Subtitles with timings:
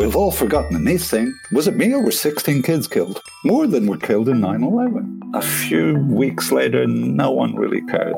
[0.00, 1.38] We've all forgotten the Nice thing.
[1.52, 3.20] Was it me or were 16 kids killed?
[3.44, 5.20] More than were killed in 9 11.
[5.34, 8.16] A few weeks later, no one really cared.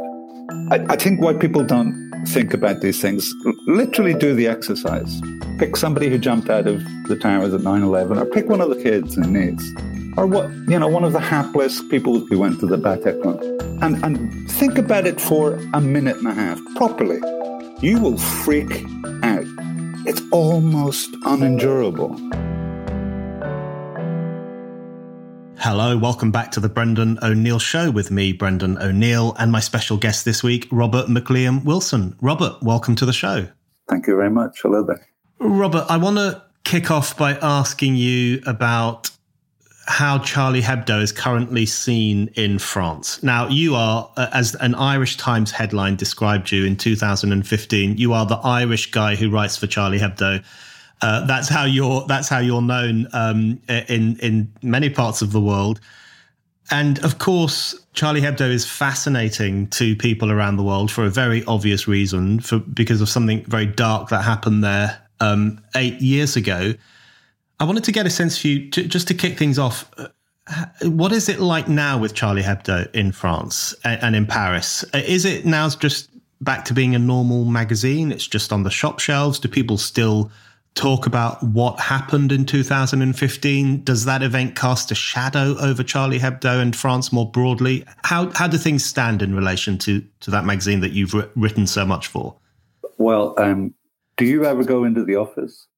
[0.71, 3.35] I, I think why people don't think about these things,
[3.67, 5.21] literally do the exercise.
[5.59, 8.69] Pick somebody who jumped out of the towers at 9 11, or pick one of
[8.69, 9.73] the kids in Nice,
[10.17, 14.05] or what, you know, one of the hapless people who went to the Bataclan, and,
[14.05, 17.19] and think about it for a minute and a half properly.
[17.81, 18.87] You will freak
[19.25, 19.62] out.
[20.05, 22.17] It's almost unendurable.
[25.59, 29.97] Hello, welcome back to the Brendan O'Neill Show with me, Brendan O'Neill, and my special
[29.97, 32.17] guest this week, Robert McLiam Wilson.
[32.21, 33.47] Robert, welcome to the show.
[33.89, 34.59] Thank you very much.
[34.61, 35.07] Hello there.
[35.39, 39.09] Robert, I want to kick off by asking you about
[39.87, 43.23] how Charlie Hebdo is currently seen in France.
[43.23, 48.25] Now, you are, uh, as an Irish Times headline described you in 2015, you are
[48.25, 50.45] the Irish guy who writes for Charlie Hebdo.
[51.01, 52.07] Uh, that's how you're.
[52.07, 55.81] That's how you're known um, in in many parts of the world.
[56.71, 61.45] And of course, Charlie Hebdo is fascinating to people around the world for a very
[61.47, 66.75] obvious reason, for because of something very dark that happened there um, eight years ago.
[67.63, 69.89] I wanted to get a sense for you, just to kick things off.
[69.97, 70.09] Uh,
[70.83, 74.85] what is it like now with Charlie Hebdo in France and in Paris?
[74.93, 78.11] Uh, is it now just back to being a normal magazine?
[78.11, 79.39] It's just on the shop shelves.
[79.39, 80.33] Do people still
[80.75, 83.85] talk about what happened in 2015?
[83.85, 87.85] Does that event cast a shadow over Charlie Hebdo and France more broadly?
[88.03, 91.87] How how do things stand in relation to to that magazine that you've written so
[91.87, 92.35] much for?
[92.99, 93.73] Well, um,
[94.17, 95.69] do you ever go into the office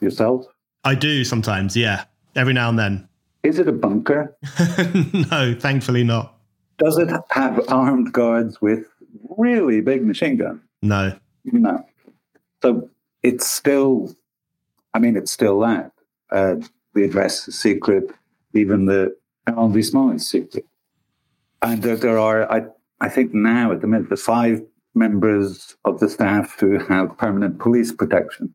[0.00, 0.46] yourself?
[0.84, 2.04] I do sometimes, yeah.
[2.36, 3.08] Every now and then.
[3.42, 4.36] Is it a bunker?
[5.30, 6.36] no, thankfully not.
[6.78, 8.86] Does it have armed guards with
[9.38, 10.60] really big machine guns?
[10.82, 11.18] No.
[11.44, 11.84] No.
[12.62, 12.88] So
[13.22, 14.14] it's still,
[14.94, 15.92] I mean, it's still that.
[16.30, 16.56] Uh,
[16.94, 18.10] the address is secret,
[18.54, 19.14] even the
[19.48, 20.64] arrondissement is secret.
[21.62, 22.62] And uh, there are, I,
[23.00, 24.62] I think now at the minute, the five
[24.94, 28.54] members of the staff who have permanent police protection.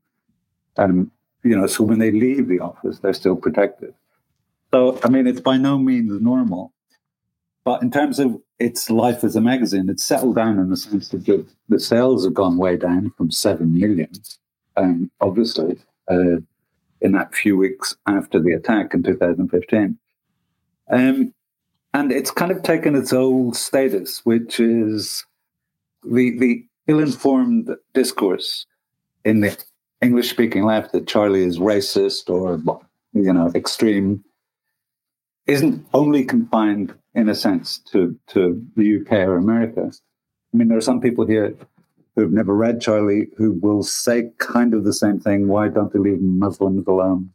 [0.78, 1.12] Um,
[1.46, 3.94] you know, so when they leave the office, they're still protected.
[4.74, 6.74] So, I mean, it's by no means normal.
[7.64, 11.10] But in terms of its life as a magazine, it's settled down in the sense
[11.10, 14.10] that the, sales have gone way down from 7 million,
[14.76, 15.78] um, obviously,
[16.10, 16.38] uh,
[17.00, 20.00] in that few weeks after the attack in 2015.
[20.92, 21.34] Um,
[21.94, 25.26] and it's kind of taken its old status, which is
[26.04, 28.66] the, the ill informed discourse
[29.24, 29.58] in the
[30.02, 32.62] English speaking left that Charlie is racist or,
[33.14, 34.24] you know, extreme
[35.48, 39.92] isn't only confined, in a sense, to, to the UK or America.
[40.54, 41.56] I mean, there are some people here
[42.16, 45.48] who've never read Charlie who will say kind of the same thing.
[45.48, 47.32] Why don't they leave Muslims alone?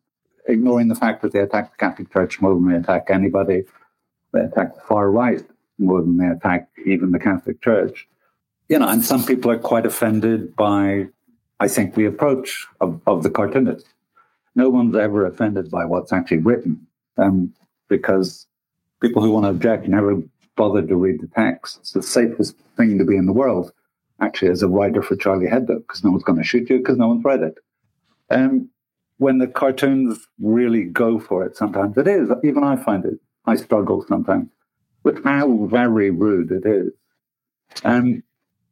[0.49, 3.65] Ignoring the fact that they attack the Catholic Church more than they attack anybody.
[4.33, 5.45] They attack the far right
[5.79, 8.09] more than they attack even the Catholic Church.
[8.69, 11.09] You know, and some people are quite offended by
[11.61, 13.87] I think, the approach of, of the cartoonist.
[14.57, 16.87] No one's ever offended by what's actually written
[17.19, 17.55] um,
[17.89, 18.47] because
[19.01, 20.21] people who want to object never
[20.57, 21.79] bothered to read the text.
[21.79, 23.73] It's the safest thing to be in the world,
[24.21, 26.99] actually, as a writer for Charlie Hebdo, because no one's going to shoot you because
[26.99, 27.59] no one's read it.
[28.31, 28.71] Um,
[29.19, 32.31] when the cartoons really go for it, sometimes it is.
[32.43, 33.19] Even I find it.
[33.45, 34.49] I struggle sometimes
[35.03, 36.93] with how very rude it is,
[37.85, 38.23] um,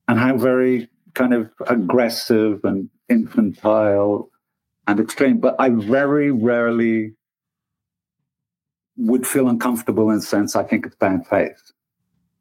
[0.08, 0.88] and how very
[1.18, 4.30] kind of aggressive and infantile
[4.86, 5.38] and extreme.
[5.38, 7.14] But I very rarely
[8.96, 11.72] would feel uncomfortable in the sense I think it's bad faith.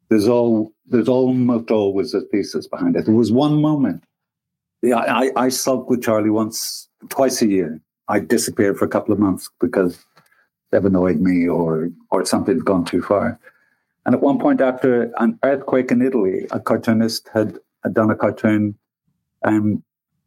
[0.09, 3.05] There's all there's almost always a thesis behind it.
[3.05, 4.03] There was one moment.
[4.81, 7.81] Yeah, I, I sulked with Charlie once, twice a year.
[8.07, 10.05] I disappeared for a couple of months because
[10.71, 13.39] they've annoyed me or or something's gone too far.
[14.05, 18.15] And at one point after an earthquake in Italy, a cartoonist had had done a
[18.15, 18.75] cartoon
[19.43, 19.83] um,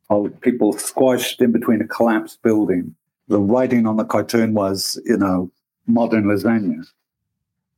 [0.09, 2.95] of people squashed in between a collapsed building.
[3.29, 5.51] The writing on the cartoon was, you know,
[5.87, 6.85] modern lasagna.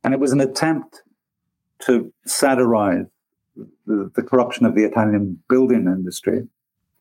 [0.03, 1.03] And it was an attempt
[1.79, 3.05] to satirize
[3.85, 6.47] the, the corruption of the Italian building industry.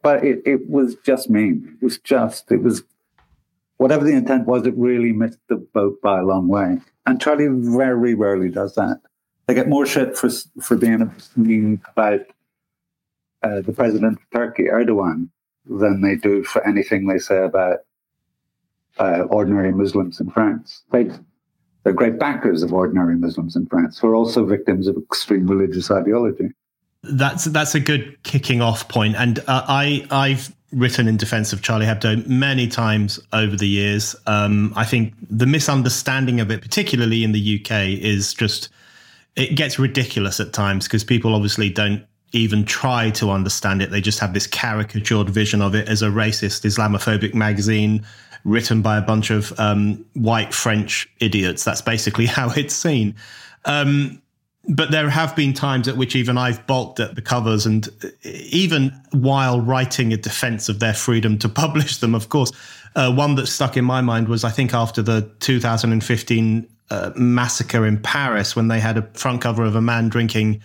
[0.02, 1.78] But it, it was just mean.
[1.80, 2.82] It was just, it was
[3.76, 6.78] whatever the intent was, it really missed the boat by a long way.
[7.06, 9.00] And Charlie very rarely does that.
[9.46, 10.30] They get more shit for
[10.60, 12.20] for being mean about
[13.42, 15.28] uh, the president of Turkey, Erdogan,
[15.66, 17.78] than they do for anything they say about
[18.98, 20.82] uh, ordinary Muslims in France.
[20.92, 21.10] They,
[21.82, 25.90] they're great backers of ordinary Muslims in France who are also victims of extreme religious
[25.90, 26.50] ideology.
[27.04, 31.60] That's that's a good kicking off point, and uh, I I've written in defense of
[31.60, 34.14] Charlie Hebdo many times over the years.
[34.26, 38.68] Um, I think the misunderstanding of it, particularly in the UK, is just
[39.34, 43.90] it gets ridiculous at times because people obviously don't even try to understand it.
[43.90, 48.04] They just have this caricatured vision of it as a racist Islamophobic magazine
[48.44, 51.64] written by a bunch of um, white French idiots.
[51.64, 53.14] That's basically how it's seen.
[53.64, 54.20] Um,
[54.68, 57.88] but there have been times at which even I've balked at the covers, and
[58.22, 62.52] even while writing a defense of their freedom to publish them, of course.
[62.94, 67.86] Uh, one that stuck in my mind was I think after the 2015 uh, massacre
[67.86, 70.60] in Paris when they had a front cover of a man drinking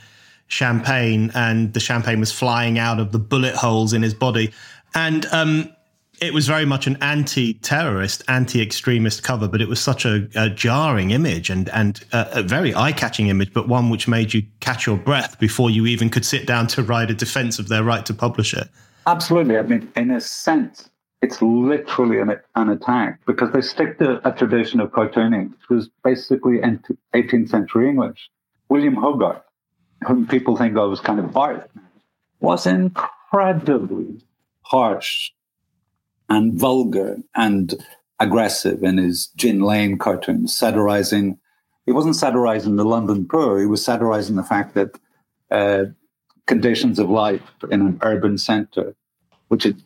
[0.47, 4.51] champagne and the champagne was flying out of the bullet holes in his body.
[4.95, 5.69] And um,
[6.21, 11.11] it was very much an anti-terrorist, anti-extremist cover, but it was such a, a jarring
[11.11, 14.97] image and and a, a very eye-catching image, but one which made you catch your
[14.97, 18.13] breath before you even could sit down to write a defense of their right to
[18.13, 18.67] publish it.
[19.05, 19.57] Absolutely.
[19.57, 20.89] I mean, in a sense,
[21.21, 25.89] it's literally an, an attack because they stick to a tradition of cartooning, which was
[26.03, 26.59] basically
[27.13, 28.29] 18th century English.
[28.69, 29.41] William Hogarth,
[30.05, 31.69] whom people think of as kind of Bart,
[32.39, 34.21] was incredibly
[34.61, 35.31] harsh
[36.29, 37.73] and vulgar and
[38.19, 41.37] aggressive in his Gin Lane cartoons, satirizing.
[41.85, 43.59] He wasn't satirizing the London poor.
[43.59, 44.99] He was satirizing the fact that
[45.49, 45.85] uh,
[46.45, 47.41] conditions of life
[47.71, 48.95] in an urban centre,
[49.47, 49.81] which had,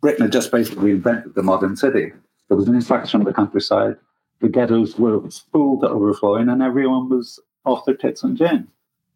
[0.00, 2.12] Britain had just basically invented the modern city.
[2.48, 3.96] There was an influx from the countryside.
[4.40, 5.20] The ghettos were
[5.52, 8.68] full to overflowing, and everyone was off their tits and gin.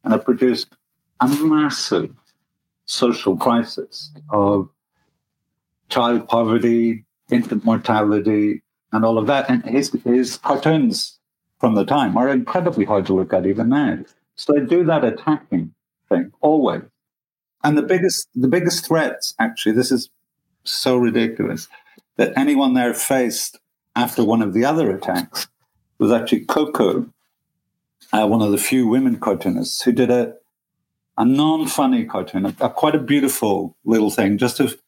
[0.04, 0.68] And it produced
[1.20, 2.10] a massive
[2.86, 4.68] social crisis of
[5.88, 8.62] child poverty, infant mortality,
[8.92, 9.48] and all of that.
[9.48, 11.18] And his, his cartoons
[11.60, 13.98] from the time are incredibly hard to look at even now.
[14.34, 15.74] So they do that attacking
[16.08, 16.82] thing always.
[17.62, 20.10] And the biggest, the biggest threats, actually, this is
[20.64, 21.68] so ridiculous
[22.16, 23.58] that anyone there faced
[23.94, 25.48] after one of the other attacks
[25.98, 27.11] was actually Coco,
[28.12, 30.34] uh, one of the few women cartoonists who did a
[31.18, 34.80] a non-funny cartoon, a, a, quite a beautiful little thing, just of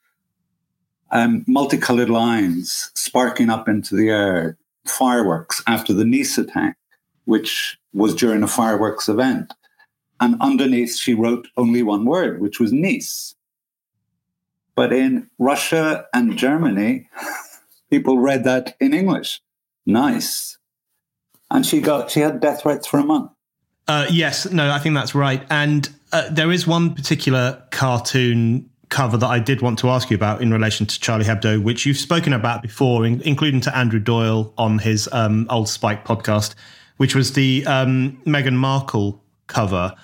[1.11, 4.56] um, multicolored lines sparking up into the air,
[4.87, 6.76] fireworks after the Nice attack,
[7.25, 9.53] which was during a fireworks event.
[10.20, 13.35] And underneath, she wrote only one word, which was Nice.
[14.75, 17.09] But in Russia and Germany,
[17.91, 19.41] people read that in English.
[19.87, 20.59] Nice.
[21.55, 23.31] And she got she had death threats for a month.
[23.87, 25.43] Uh, yes, no, I think that's right.
[25.51, 30.17] And uh, there is one particular cartoon cover that I did want to ask you
[30.17, 34.01] about in relation to Charlie Hebdo, which you've spoken about before, in, including to Andrew
[34.01, 36.55] Doyle on his um, Old Spike podcast,
[36.97, 39.95] which was the um, Meghan Markle cover,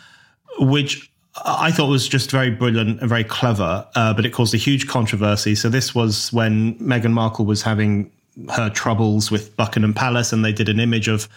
[0.61, 1.11] which
[1.45, 4.87] I thought was just very brilliant and very clever, uh, but it caused a huge
[4.89, 5.55] controversy.
[5.55, 8.13] So this was when Meghan Markle was having
[8.51, 11.29] her troubles with Buckingham Palace, and they did an image of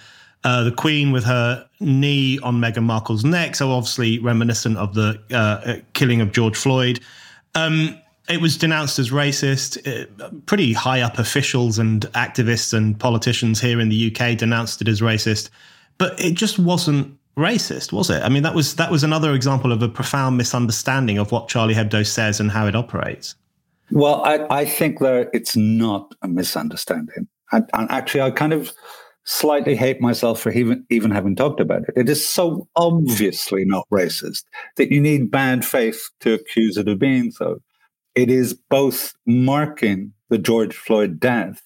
[0.43, 5.19] uh, the Queen with her knee on Meghan Markle's neck, so obviously reminiscent of the
[5.31, 7.00] uh, killing of George Floyd.
[7.55, 7.97] Um,
[8.29, 9.77] it was denounced as racist.
[9.85, 14.88] Uh, pretty high up officials and activists and politicians here in the UK denounced it
[14.88, 15.50] as racist,
[15.97, 18.21] but it just wasn't racist, was it?
[18.23, 21.75] I mean, that was that was another example of a profound misunderstanding of what Charlie
[21.75, 23.35] Hebdo says and how it operates.
[23.93, 27.27] Well, I, I think that it's not a misunderstanding.
[27.51, 28.71] And, and actually, I kind of
[29.25, 31.93] slightly hate myself for even even having talked about it.
[31.95, 34.43] It is so obviously not racist
[34.77, 37.59] that you need bad faith to accuse it of being so.
[38.15, 41.62] It is both marking the George Floyd death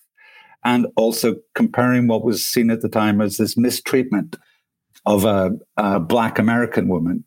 [0.65, 4.35] and also comparing what was seen at the time as this mistreatment
[5.05, 7.23] of a, a black American woman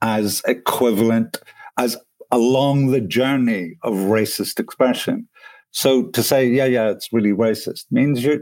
[0.00, 1.38] as equivalent
[1.78, 1.96] as
[2.32, 5.28] along the journey of racist expression.
[5.70, 8.40] So to say, yeah, yeah, it's really racist means you're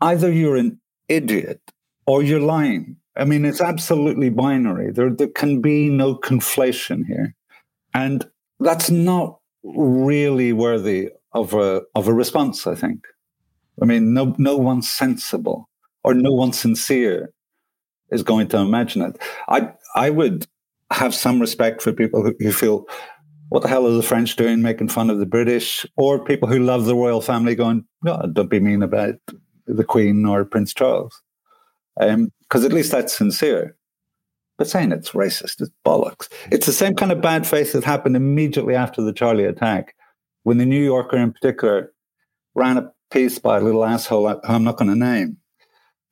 [0.00, 1.60] either you're an idiot
[2.06, 2.96] or you're lying.
[3.16, 4.92] I mean, it's absolutely binary.
[4.92, 7.34] There, there can be no conflation here.
[7.94, 8.24] And
[8.60, 13.06] that's not really worthy of a, of a response, I think.
[13.80, 15.68] I mean, no, no one sensible
[16.02, 17.32] or no one sincere
[18.10, 19.18] is going to imagine it.
[19.48, 20.46] I I would
[20.90, 22.86] have some respect for people who, who feel,
[23.48, 26.58] what the hell are the French doing, making fun of the British, or people who
[26.58, 29.14] love the royal family, going, no, don't be mean about
[29.66, 31.22] the Queen or Prince Charles,
[31.96, 33.76] because um, at least that's sincere.
[34.56, 36.28] But saying it's racist is bollocks.
[36.52, 39.94] It's the same kind of bad faith that happened immediately after the Charlie attack,
[40.44, 41.92] when the New Yorker in particular
[42.54, 45.38] ran a piece by a little asshole who I'm not going to name,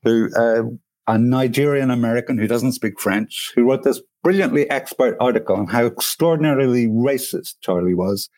[0.02, 0.62] who uh,
[1.06, 5.86] a Nigerian American who doesn't speak French, who wrote this brilliantly expert article on how
[5.86, 8.28] extraordinarily racist Charlie was,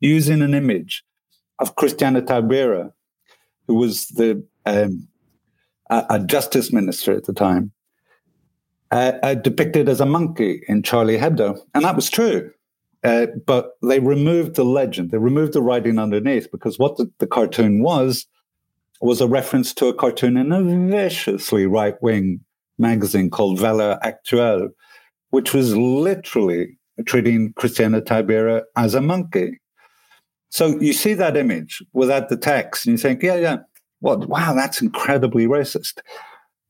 [0.00, 1.04] using an image
[1.58, 2.92] of Christiane Taubira,
[3.66, 5.08] who was the um,
[5.90, 7.72] a, a, justice minister at the time,
[8.90, 12.50] uh, uh, depicted as a monkey in Charlie Hebdo, and that was true.
[13.04, 17.26] Uh, but they removed the legend, they removed the writing underneath because what the, the
[17.26, 18.26] cartoon was
[19.00, 22.40] was a reference to a cartoon in a viciously right wing
[22.78, 24.70] magazine called Valeurs Actuelles,
[25.36, 29.60] which was literally treating Christiane Taubira as a monkey.
[30.48, 33.56] So you see that image without the text, and you think, yeah, yeah,
[34.00, 35.98] well, wow, that's incredibly racist.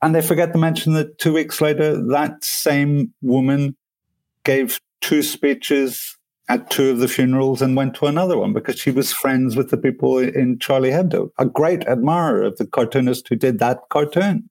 [0.02, 3.76] And they forget to mention that two weeks later, that same woman
[4.42, 6.18] gave two speeches
[6.48, 9.70] at two of the funerals and went to another one because she was friends with
[9.70, 14.50] the people in Charlie Hebdo, a great admirer of the cartoonist who did that cartoon.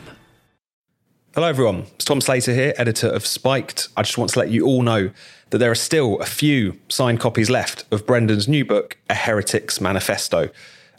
[1.33, 1.85] Hello, everyone.
[1.95, 3.87] It's Tom Slater here, editor of Spiked.
[3.95, 5.11] I just want to let you all know
[5.51, 9.79] that there are still a few signed copies left of Brendan's new book, A Heretic's
[9.79, 10.49] Manifesto.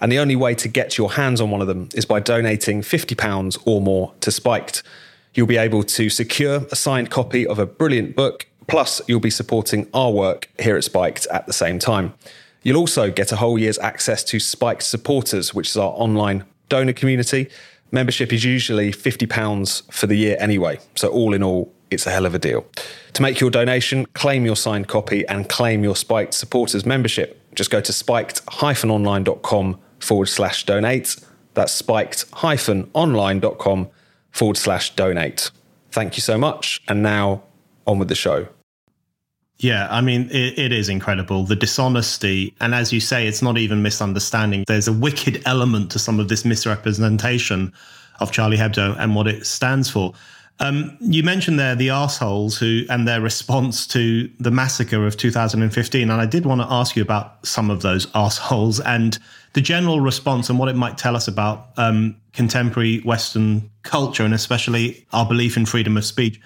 [0.01, 2.81] And the only way to get your hands on one of them is by donating
[2.81, 4.83] £50 or more to Spiked.
[5.35, 9.29] You'll be able to secure a signed copy of a brilliant book, plus, you'll be
[9.29, 12.15] supporting our work here at Spiked at the same time.
[12.63, 16.95] You'll also get a whole year's access to Spiked Supporters, which is our online donor
[16.95, 17.51] community
[17.93, 20.81] Membership is usually £50 for the year anyway.
[20.95, 22.67] So, all in all, it's a hell of a deal.
[23.13, 27.71] To make your donation, claim your signed copy, and claim your Spiked supporters membership, just
[27.71, 31.17] go to spiked online.com forward slash donate.
[31.55, 33.91] That's spiked online.com
[34.31, 35.51] forward slash donate.
[35.91, 36.81] Thank you so much.
[36.89, 37.43] And now
[37.87, 38.49] on with the show.
[39.63, 41.45] Yeah, I mean, it, it is incredible.
[41.45, 42.53] The dishonesty.
[42.61, 44.65] And as you say, it's not even misunderstanding.
[44.67, 47.73] There's a wicked element to some of this misrepresentation
[48.19, 50.15] of Charlie Hebdo and what it stands for.
[50.59, 56.11] Um, you mentioned there the assholes who and their response to the massacre of 2015,
[56.11, 59.17] and I did want to ask you about some of those assholes and
[59.53, 64.35] the general response and what it might tell us about um, contemporary Western culture and
[64.35, 66.41] especially our belief in freedom of speech.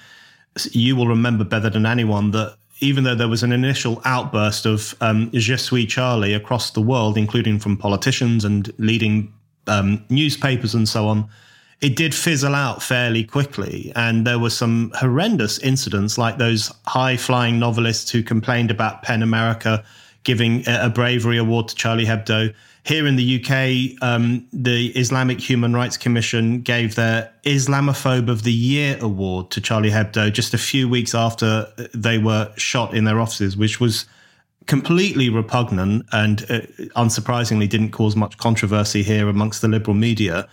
[0.70, 4.94] You will remember better than anyone that even though there was an initial outburst of
[5.00, 9.32] um, Je suis Charlie across the world, including from politicians and leading
[9.66, 11.28] um, newspapers and so on,
[11.80, 13.92] it did fizzle out fairly quickly.
[13.96, 19.22] And there were some horrendous incidents like those high flying novelists who complained about PEN
[19.22, 19.84] America
[20.24, 22.52] giving a bravery award to Charlie Hebdo
[22.86, 28.52] here in the UK, um, the Islamic Human Rights Commission gave their Islamophobe of the
[28.52, 33.18] Year award to Charlie Hebdo just a few weeks after they were shot in their
[33.18, 34.06] offices, which was
[34.66, 36.60] completely repugnant and uh,
[36.94, 40.48] unsurprisingly didn't cause much controversy here amongst the liberal media.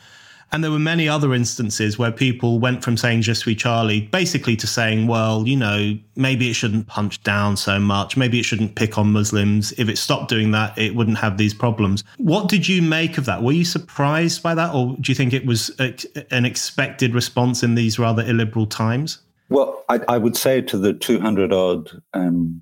[0.54, 4.56] And there were many other instances where people went from saying Je suis Charlie basically
[4.58, 8.16] to saying, well, you know, maybe it shouldn't punch down so much.
[8.16, 9.72] Maybe it shouldn't pick on Muslims.
[9.80, 12.04] If it stopped doing that, it wouldn't have these problems.
[12.18, 13.42] What did you make of that?
[13.42, 14.76] Were you surprised by that?
[14.76, 15.96] Or do you think it was a,
[16.30, 19.24] an expected response in these rather illiberal times?
[19.50, 22.62] Well, I, I would say to the 200 odd um,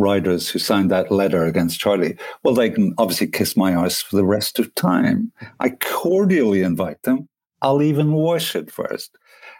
[0.00, 4.16] riders who signed that letter against Charlie, well, they can obviously kiss my ass for
[4.16, 5.32] the rest of time.
[5.60, 7.28] I cordially invite them.
[7.62, 9.16] I'll even wash it first.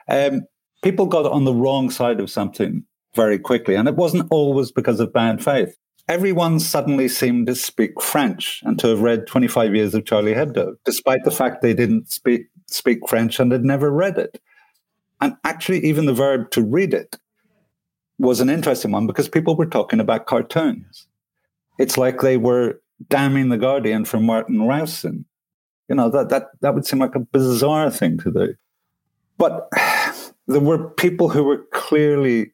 [0.09, 0.43] Um,
[0.83, 5.01] people got on the wrong side of something very quickly, and it wasn't always because
[5.01, 5.77] of bad faith.
[6.09, 10.75] Everyone suddenly seemed to speak French and to have read 25 years of Charlie Hebdo,
[10.85, 14.41] despite the fact they didn't speak, speak French and had never read it.
[15.21, 17.17] And actually, even the verb to read it
[18.21, 21.07] was an interesting one because people were talking about cartoons.
[21.79, 25.25] It's like they were damning the Guardian for Martin Rowson.
[25.89, 28.55] You know, that, that, that would seem like a bizarre thing to do.
[29.39, 29.69] But
[30.47, 32.53] there were people who were clearly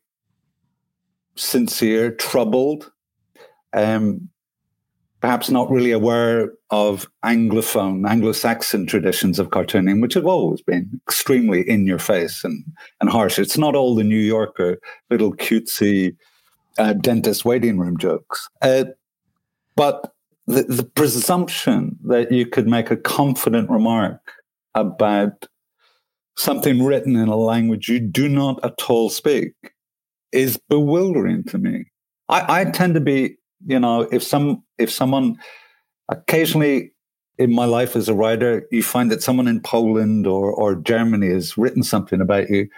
[1.34, 2.92] sincere, troubled,
[3.72, 4.30] um,
[5.20, 11.68] perhaps not really aware of Anglophone, Anglo-Saxon traditions of cartooning, which have always been extremely
[11.68, 12.64] in your face and,
[13.00, 13.38] and harsh.
[13.38, 14.78] It's not all the New Yorker
[15.10, 16.16] little cutesy
[16.78, 18.48] uh, dentist waiting room jokes.
[18.60, 18.84] Uh,
[19.74, 20.12] but
[20.46, 24.20] the, the presumption that you could make a confident remark
[24.74, 25.48] about
[26.36, 29.54] something written in a language you do not at all speak
[30.32, 31.86] is bewildering to me.
[32.28, 35.36] I, I tend to be, you know, if some if someone
[36.08, 36.92] occasionally
[37.38, 41.28] in my life as a writer, you find that someone in Poland or or Germany
[41.28, 42.68] has written something about you,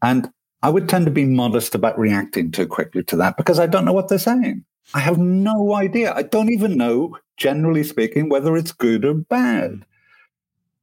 [0.00, 0.30] and
[0.62, 3.84] I would tend to be modest about reacting too quickly to that because I don't
[3.84, 4.64] know what they're saying.
[4.94, 6.12] I have no idea.
[6.14, 9.84] I don't even know, generally speaking, whether it's good or bad.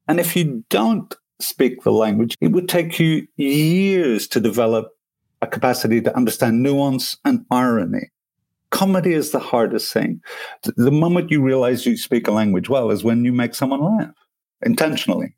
[0.08, 4.89] And if you don't speak the language, it would take you years to develop
[5.41, 8.10] a capacity to understand nuance and irony.
[8.71, 10.21] Comedy is the hardest thing.
[10.75, 14.13] The moment you realize you speak a language well is when you make someone laugh
[14.63, 15.35] intentionally.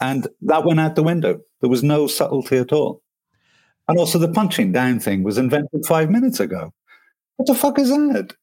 [0.00, 1.40] And that went out the window.
[1.60, 3.02] There was no subtlety at all.
[3.88, 6.72] And also, the punching down thing was invented five minutes ago.
[7.36, 8.34] What the fuck is that?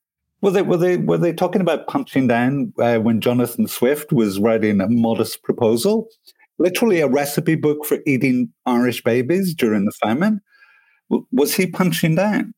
[0.42, 4.40] Were they were they were they talking about punching down uh, when Jonathan Swift was
[4.40, 6.08] writing a modest proposal?
[6.60, 10.42] literally a recipe book for eating Irish babies during the famine.
[11.32, 12.54] Was he punching down?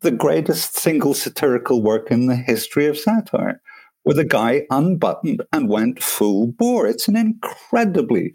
[0.00, 3.60] The greatest single satirical work in the history of satire,
[4.02, 6.86] where the guy unbuttoned and went full bore.
[6.86, 8.34] It's an incredibly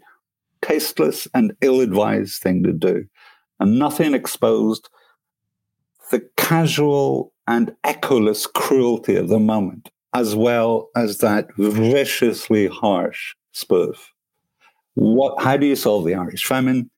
[0.60, 3.06] tasteless and ill advised thing to do.
[3.60, 4.88] And nothing exposed
[6.10, 14.12] the casual and echoless cruelty of the moment, as well as that viciously harsh spoof.
[14.94, 15.42] What?
[15.42, 16.90] How do you solve the Irish famine?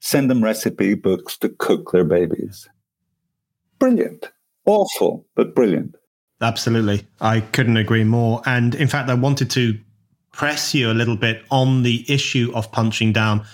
[0.00, 2.68] Send them recipe books to cook their babies.
[3.82, 4.30] Brilliant.
[4.64, 5.96] Awful, but brilliant.
[6.40, 7.04] Absolutely.
[7.20, 8.40] I couldn't agree more.
[8.46, 9.76] And in fact, I wanted to
[10.32, 13.44] press you a little bit on the issue of punching down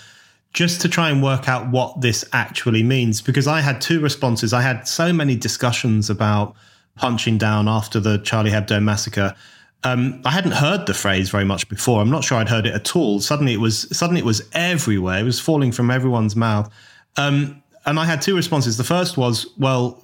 [0.53, 4.53] just to try and work out what this actually means because I had two responses.
[4.53, 6.53] I had so many discussions about
[6.95, 9.35] punching down after the Charlie Hebdo massacre
[9.83, 12.01] um, I hadn't heard the phrase very much before.
[12.01, 13.21] I'm not sure I'd heard it at all.
[13.21, 15.19] Suddenly it was suddenly it was everywhere.
[15.19, 16.69] It was falling from everyone's mouth.
[17.15, 18.75] Um, and I had two responses.
[18.75, 20.03] The first was, well,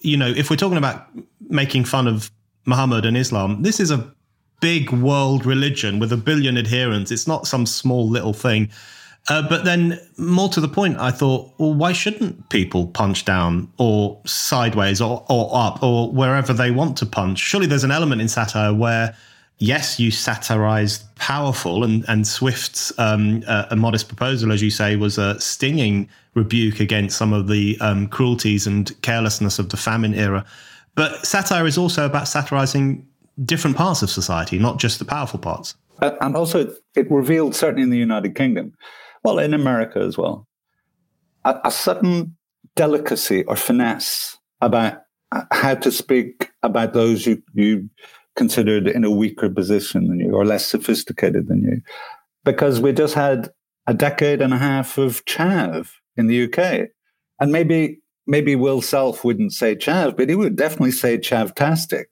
[0.00, 1.08] you know, if we're talking about
[1.40, 2.30] making fun of
[2.66, 4.12] Muhammad and Islam, this is a
[4.60, 7.10] big world religion with a billion adherents.
[7.10, 8.70] It's not some small little thing.
[9.28, 13.70] Uh, but then, more to the point, I thought, well, why shouldn't people punch down
[13.76, 17.38] or sideways or, or up or wherever they want to punch?
[17.38, 19.14] Surely there's an element in satire where,
[19.58, 24.96] yes, you satirized powerful, and, and Swift's um, uh, a modest proposal, as you say,
[24.96, 30.14] was a stinging rebuke against some of the um, cruelties and carelessness of the famine
[30.14, 30.44] era.
[30.94, 33.06] But satire is also about satirizing
[33.44, 35.74] different parts of society, not just the powerful parts.
[36.00, 38.74] And also, it revealed, certainly in the United Kingdom,
[39.24, 40.46] well, in America as well,
[41.44, 42.36] a, a sudden
[42.76, 45.02] delicacy or finesse about
[45.50, 47.90] how to speak about those you, you
[48.38, 51.82] considered in a weaker position than you or less sophisticated than you.
[52.44, 53.50] Because we just had
[53.88, 56.88] a decade and a half of chav in the UK.
[57.40, 62.04] And maybe maybe Will Self wouldn't say chav, but he would definitely say chavtastic.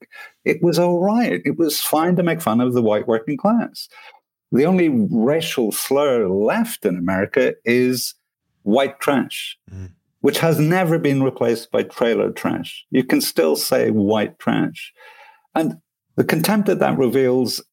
[0.43, 1.41] It was all right.
[1.45, 3.87] It was fine to make fun of the white working class.
[4.51, 8.15] The only racial slur left in America is
[8.63, 9.91] white trash, mm.
[10.21, 12.85] which has never been replaced by trailer trash.
[12.89, 14.93] You can still say white trash.
[15.53, 15.75] And
[16.17, 17.63] the contempt that that reveals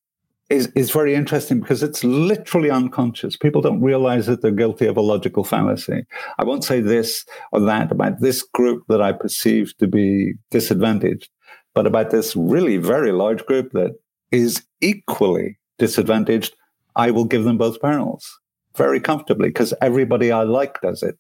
[0.50, 3.36] is, is very interesting because it's literally unconscious.
[3.36, 6.04] People don't realize that they're guilty of a logical fallacy.
[6.38, 11.30] I won't say this or that about this group that I perceive to be disadvantaged,
[11.74, 13.98] but about this really very large group that
[14.30, 16.54] is equally disadvantaged
[16.96, 18.40] I will give them both barrels
[18.76, 21.18] very comfortably because everybody I like does it.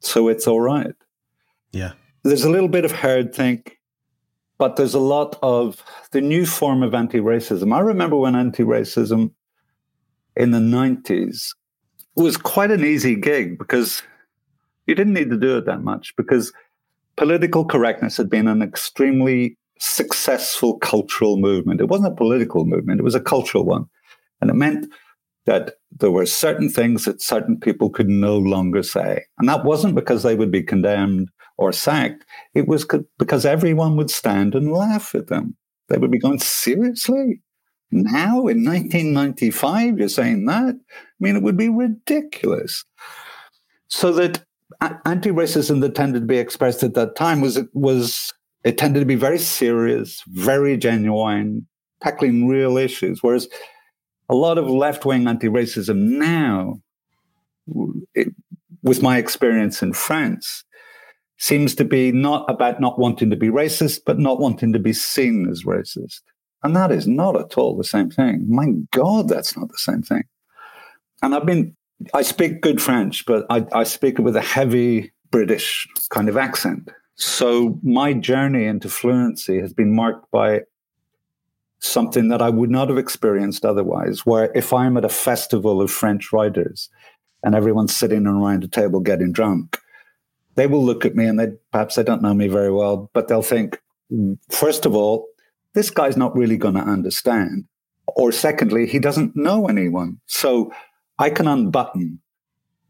[0.00, 0.94] So it's all right.
[1.72, 1.92] Yeah.
[2.22, 3.73] There's a little bit of herd think,
[4.58, 7.74] but there's a lot of the new form of anti racism.
[7.74, 9.32] I remember when anti racism
[10.36, 11.54] in the 90s
[12.16, 14.02] was quite an easy gig because
[14.86, 16.52] you didn't need to do it that much because
[17.16, 21.80] political correctness had been an extremely successful cultural movement.
[21.80, 23.86] It wasn't a political movement, it was a cultural one.
[24.40, 24.92] And it meant
[25.46, 29.24] that there were certain things that certain people could no longer say.
[29.38, 32.24] And that wasn't because they would be condemned or sacked.
[32.54, 32.86] It was
[33.18, 35.56] because everyone would stand and laugh at them.
[35.88, 37.42] They would be going, seriously?
[37.90, 40.74] Now in 1995, you're saying that?
[40.74, 42.84] I mean, it would be ridiculous.
[43.88, 44.44] So that
[45.04, 48.32] anti-racism that tended to be expressed at that time was was
[48.64, 51.66] it tended to be very serious, very genuine,
[52.02, 53.22] tackling real issues.
[53.22, 53.46] Whereas
[54.28, 56.80] a lot of left-wing anti-racism now,
[58.14, 58.28] it,
[58.82, 60.64] with my experience in France,
[61.38, 64.92] seems to be not about not wanting to be racist, but not wanting to be
[64.92, 66.20] seen as racist.
[66.62, 68.46] And that is not at all the same thing.
[68.48, 70.24] My God, that's not the same thing.
[71.22, 71.76] And I've been,
[72.14, 76.36] I speak good French, but I, I speak it with a heavy British kind of
[76.36, 76.90] accent.
[77.16, 80.62] So my journey into fluency has been marked by
[81.84, 84.24] something that I would not have experienced otherwise.
[84.24, 86.88] Where if I'm at a festival of French writers
[87.42, 89.78] and everyone's sitting around a table getting drunk,
[90.54, 93.28] they will look at me and they perhaps they don't know me very well, but
[93.28, 93.80] they'll think,
[94.50, 95.26] first of all,
[95.74, 97.64] this guy's not really going to understand.
[98.06, 100.20] Or secondly, he doesn't know anyone.
[100.26, 100.72] So
[101.18, 102.20] I can unbutton,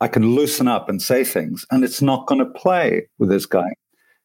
[0.00, 3.46] I can loosen up and say things, and it's not going to play with this
[3.46, 3.74] guy.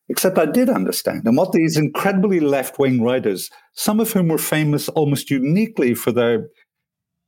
[0.10, 1.26] Except I did understand.
[1.26, 6.12] And what these incredibly left wing writers, some of whom were famous almost uniquely for
[6.12, 6.48] their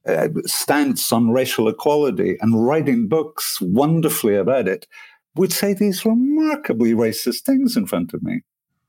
[0.08, 4.88] uh, stance on racial equality and writing books wonderfully about it,
[5.36, 8.42] would say these remarkably racist things in front of me.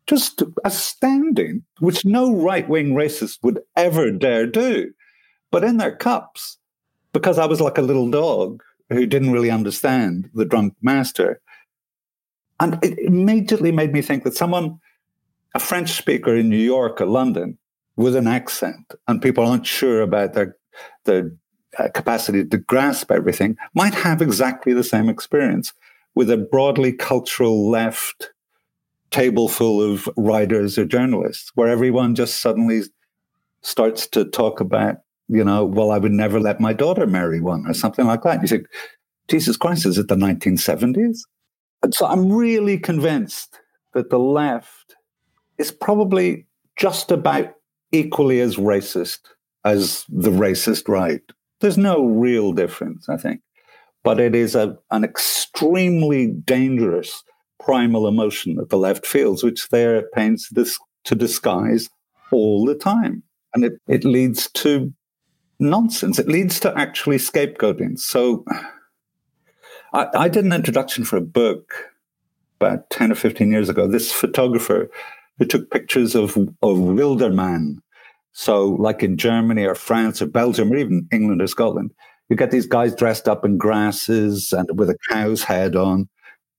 [0.07, 4.91] Just astounding, which no right wing racist would ever dare do.
[5.51, 6.59] But in their cups,
[7.13, 11.41] because I was like a little dog who didn't really understand the drunk master.
[12.62, 14.79] And it immediately made me think that someone,
[15.55, 17.59] a French speaker in New York or London,
[17.96, 20.57] with an accent, and people aren't sure about their,
[21.05, 21.33] their
[21.79, 25.72] uh, capacity to grasp everything, might have exactly the same experience
[26.14, 28.31] with a broadly cultural left
[29.11, 32.83] table full of writers or journalists, where everyone just suddenly
[33.61, 34.98] starts to talk about
[35.29, 38.42] you know, well, I would never let my daughter marry one or something like that.
[38.42, 38.66] You think,
[39.29, 41.20] Jesus Christ, is it the 1970s?
[41.90, 43.61] So I'm really convinced
[43.95, 44.97] that the left
[45.59, 47.55] is probably just about
[47.90, 49.18] equally as racist
[49.64, 51.23] as the racist right.
[51.61, 53.40] There's no real difference, I think.
[54.03, 57.23] But it is a, an extremely dangerous
[57.61, 60.66] primal emotion that the left feels, which they're at pains to,
[61.05, 61.88] to disguise
[62.33, 63.23] all the time.
[63.55, 64.92] And it, it leads to
[65.61, 66.18] nonsense.
[66.18, 67.99] It leads to actually scapegoating.
[67.99, 68.45] So
[69.93, 71.73] I, I did an introduction for a book
[72.61, 73.87] about 10 or 15 years ago.
[73.87, 74.91] This photographer
[75.39, 77.83] who took pictures of, of Wilder Mann.
[78.33, 81.93] So, like in Germany or France or Belgium or even England or Scotland,
[82.29, 86.09] you get these guys dressed up in grasses and with a cow's head on.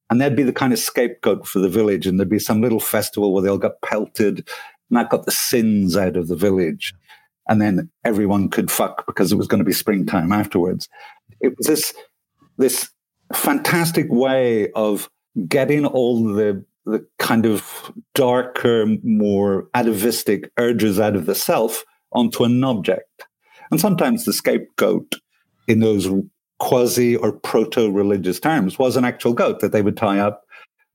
[0.10, 2.06] And they'd be the kind of scapegoat for the village.
[2.06, 4.48] And there'd be some little festival where they all got pelted
[4.90, 6.94] and that got the sins out of the village
[7.48, 10.88] and then everyone could fuck because it was going to be springtime afterwards.
[11.42, 11.94] It was this
[12.58, 12.90] this
[13.34, 15.10] fantastic way of
[15.48, 22.44] getting all the the kind of darker, more atavistic urges out of the self onto
[22.44, 23.26] an object.
[23.72, 25.16] And sometimes the scapegoat
[25.68, 26.10] in those
[26.60, 30.44] quasi or proto religious terms was an actual goat that they would tie up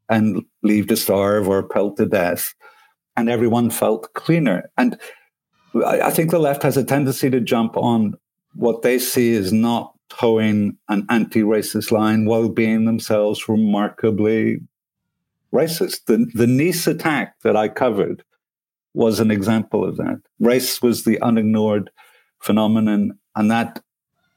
[0.08, 2.54] and leave to starve or pelt to death.
[3.16, 4.70] And everyone felt cleaner.
[4.76, 4.98] And
[5.84, 8.14] I think the left has a tendency to jump on
[8.54, 14.60] what they see as not toeing an anti racist line while being themselves remarkably
[15.52, 16.04] racist.
[16.06, 18.22] The, the Nice attack that I covered
[18.94, 20.20] was an example of that.
[20.40, 21.90] Race was the unignored
[22.40, 23.82] phenomenon, and that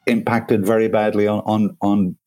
[0.08, 2.18] impacted very badly on, on, on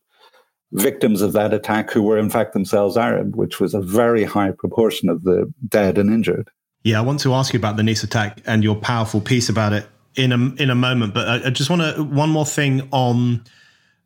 [0.72, 4.50] victims of that attack who were, in fact, themselves Arab, which was a very high
[4.50, 6.50] proportion of the dead and injured.
[6.82, 9.72] Yeah, I want to ask you about the Nice attack and your powerful piece about
[9.72, 11.14] it in a in a moment.
[11.14, 13.44] But I, I just want to one more thing on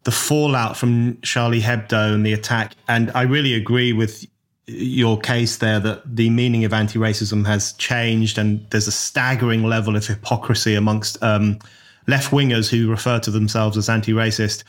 [0.05, 2.75] the fallout from Charlie Hebdo and the attack.
[2.88, 4.25] And I really agree with
[4.66, 9.97] your case there that the meaning of anti-racism has changed, and there's a staggering level
[9.97, 11.59] of hypocrisy amongst um,
[12.07, 14.64] left wingers who refer to themselves as anti-racist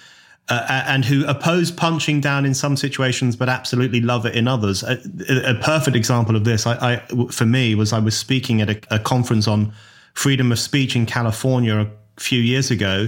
[0.50, 4.84] uh, and who oppose punching down in some situations, but absolutely love it in others.
[4.84, 5.00] A,
[5.46, 6.98] a perfect example of this, I, I,
[7.32, 9.72] for me, was I was speaking at a, a, conference on
[10.14, 13.08] freedom of speech in California a few years ago,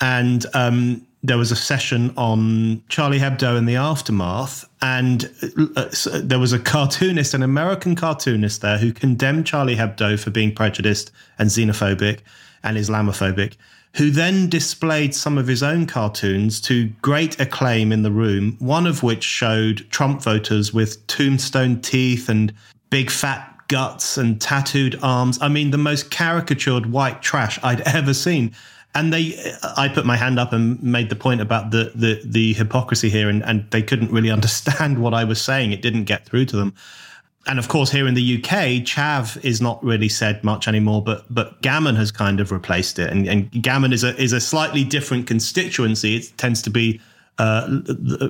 [0.00, 5.30] and um, there was a session on Charlie Hebdo and the aftermath, and
[5.76, 5.88] uh,
[6.22, 11.10] there was a cartoonist, an American cartoonist there, who condemned Charlie Hebdo for being prejudiced
[11.38, 12.20] and xenophobic
[12.62, 13.54] and Islamophobic
[13.96, 18.86] who then displayed some of his own cartoons to great acclaim in the room, one
[18.86, 22.52] of which showed Trump voters with tombstone teeth and
[22.90, 25.38] big fat guts and tattooed arms.
[25.40, 28.54] I mean, the most caricatured white trash I'd ever seen.
[28.96, 29.38] and they
[29.76, 33.28] i put my hand up and made the point about the the, the hypocrisy here
[33.28, 36.56] and, and they couldn't really understand what i was saying it didn't get through to
[36.56, 36.74] them
[37.46, 38.50] and of course here in the uk
[38.90, 43.10] chav is not really said much anymore but but gammon has kind of replaced it
[43.10, 47.00] and, and gammon is a is a slightly different constituency it tends to be
[47.38, 47.82] uh,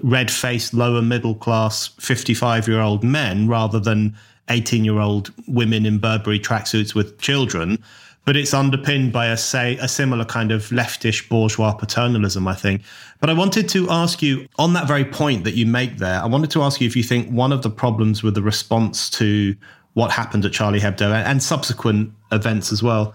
[0.03, 4.17] red faced lower middle class 55 year old men rather than
[4.49, 7.83] 18 year old women in burberry tracksuits with children
[8.27, 12.83] but it's underpinned by a say a similar kind of leftish bourgeois paternalism, I think.
[13.21, 16.21] But I wanted to ask you on that very point that you make there.
[16.21, 19.09] I wanted to ask you if you think one of the problems with the response
[19.11, 19.57] to
[19.95, 23.15] what happened at Charlie Hebdo and subsequent events as well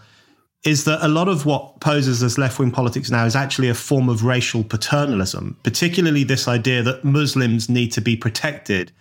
[0.63, 3.73] is that a lot of what poses as left wing politics now is actually a
[3.73, 8.91] form of racial paternalism, particularly this idea that Muslims need to be protected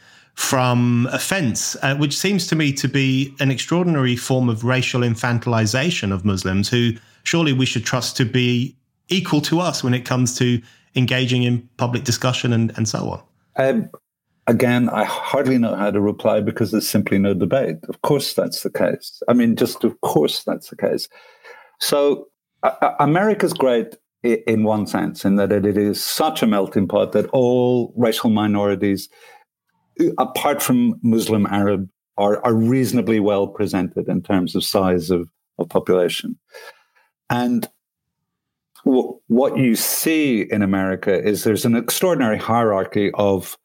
[0.41, 6.13] from offense, uh, which seems to me to be an extraordinary form of racial infantilization
[6.15, 6.93] of Muslims who
[7.25, 8.75] surely we should trust to be
[9.11, 10.61] equal to us when it comes to
[10.97, 13.23] engaging in public discussion and, and so on.
[13.57, 13.91] Um,
[14.47, 17.77] again, I hardly know how to reply because there's simply no debate.
[17.91, 19.23] Of course, that's the case.
[19.29, 21.07] I mean, just of course, that's the case.
[21.81, 22.29] So,
[22.63, 27.27] uh, America's great in one sense, in that it is such a melting pot that
[27.29, 29.11] all racial minorities
[30.19, 35.69] apart from Muslim Arab, are, are reasonably well presented in terms of size of, of
[35.69, 36.39] population.
[37.31, 37.69] And
[38.85, 43.57] w- what you see in America is there's an extraordinary hierarchy of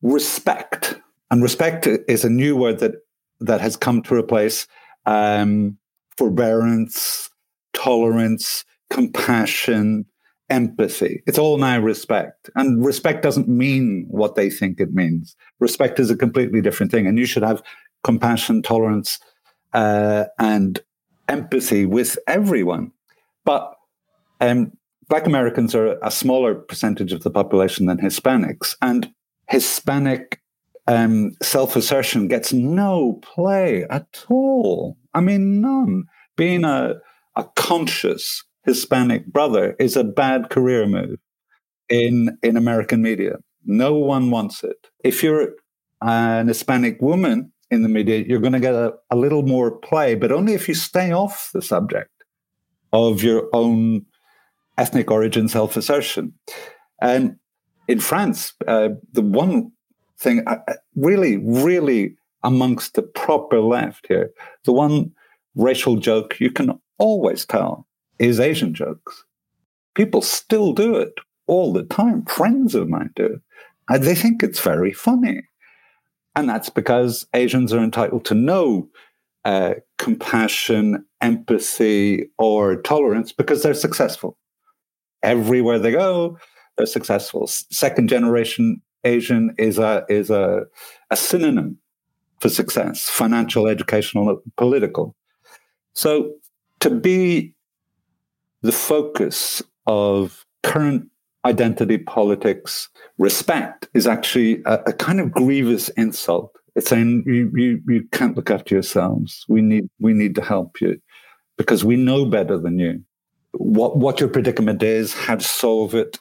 [0.00, 0.98] respect.
[1.30, 2.92] And respect is a new word that,
[3.40, 4.66] that has come to replace
[5.04, 5.76] um,
[6.16, 7.28] forbearance,
[7.74, 10.06] tolerance, compassion,
[10.50, 11.22] empathy.
[11.26, 12.50] It's all now respect.
[12.54, 15.36] And respect doesn't mean what they think it means.
[15.60, 17.06] Respect is a completely different thing.
[17.06, 17.62] And you should have
[18.02, 19.18] compassion, tolerance,
[19.74, 20.80] uh, and
[21.28, 22.92] empathy with everyone.
[23.44, 23.74] But
[24.40, 24.72] um,
[25.08, 28.74] Black Americans are a smaller percentage of the population than Hispanics.
[28.82, 29.12] And
[29.48, 30.40] Hispanic
[30.86, 34.96] um, self assertion gets no play at all.
[35.14, 36.04] I mean, none.
[36.36, 36.94] Being a,
[37.36, 41.18] a conscious, Hispanic brother is a bad career move
[41.88, 43.38] in, in American media.
[43.64, 44.88] No one wants it.
[45.02, 45.54] If you're
[46.02, 50.14] an Hispanic woman in the media, you're going to get a, a little more play,
[50.14, 52.10] but only if you stay off the subject
[52.92, 54.04] of your own
[54.76, 56.34] ethnic origin self assertion.
[57.00, 57.36] And
[57.88, 59.72] in France, uh, the one
[60.18, 64.30] thing uh, uh, really, really amongst the proper left here,
[64.66, 65.12] the one
[65.54, 67.87] racial joke you can always tell
[68.18, 69.24] is Asian jokes.
[69.94, 71.14] People still do it
[71.46, 72.24] all the time.
[72.26, 73.40] Friends of mine do.
[73.88, 75.42] And they think it's very funny.
[76.36, 78.88] And that's because Asians are entitled to no
[79.44, 84.36] uh, compassion, empathy, or tolerance because they're successful.
[85.22, 86.38] Everywhere they go,
[86.76, 87.46] they're successful.
[87.46, 90.62] Second generation Asian is a is a,
[91.10, 91.78] a synonym
[92.40, 95.16] for success, financial, educational, political.
[95.94, 96.34] So
[96.80, 97.54] to be
[98.62, 101.08] the focus of current
[101.44, 106.52] identity politics respect is actually a, a, kind of grievous insult.
[106.74, 109.44] It's saying you, you you can't look after yourselves.
[109.48, 111.00] We need we need to help you
[111.56, 113.02] because we know better than you
[113.52, 116.18] what what your predicament is, how to solve it.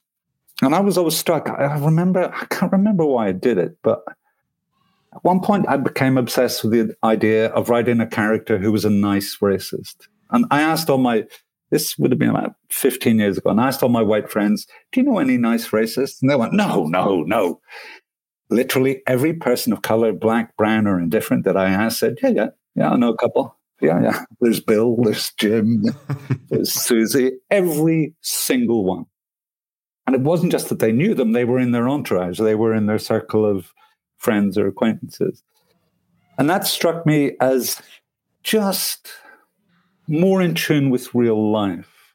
[0.62, 1.50] And I was always struck.
[1.50, 4.04] I, remember I can't remember why I did it, but
[5.14, 8.86] at one point I became obsessed with the idea of writing a character who was
[8.86, 10.08] a nice racist.
[10.32, 11.26] And I asked all my
[11.70, 13.50] this would have been about 15 years ago.
[13.50, 16.22] And I asked all my white friends, Do you know any nice racists?
[16.22, 17.62] And they went, No, no, no.
[18.50, 22.48] Literally every person of color, black, brown, or indifferent that I asked said, Yeah, yeah,
[22.76, 23.56] yeah, I know a couple.
[23.82, 24.26] Yeah, yeah.
[24.42, 25.84] There's Bill, there's Jim,
[26.50, 29.06] there's Susie, every single one.
[30.08, 32.74] And it wasn't just that they knew them, they were in their entourage, they were
[32.74, 33.74] in their circle of
[34.18, 35.44] friends or acquaintances.
[36.38, 37.82] And that struck me as
[38.44, 39.10] just
[40.08, 42.14] more in tune with real life.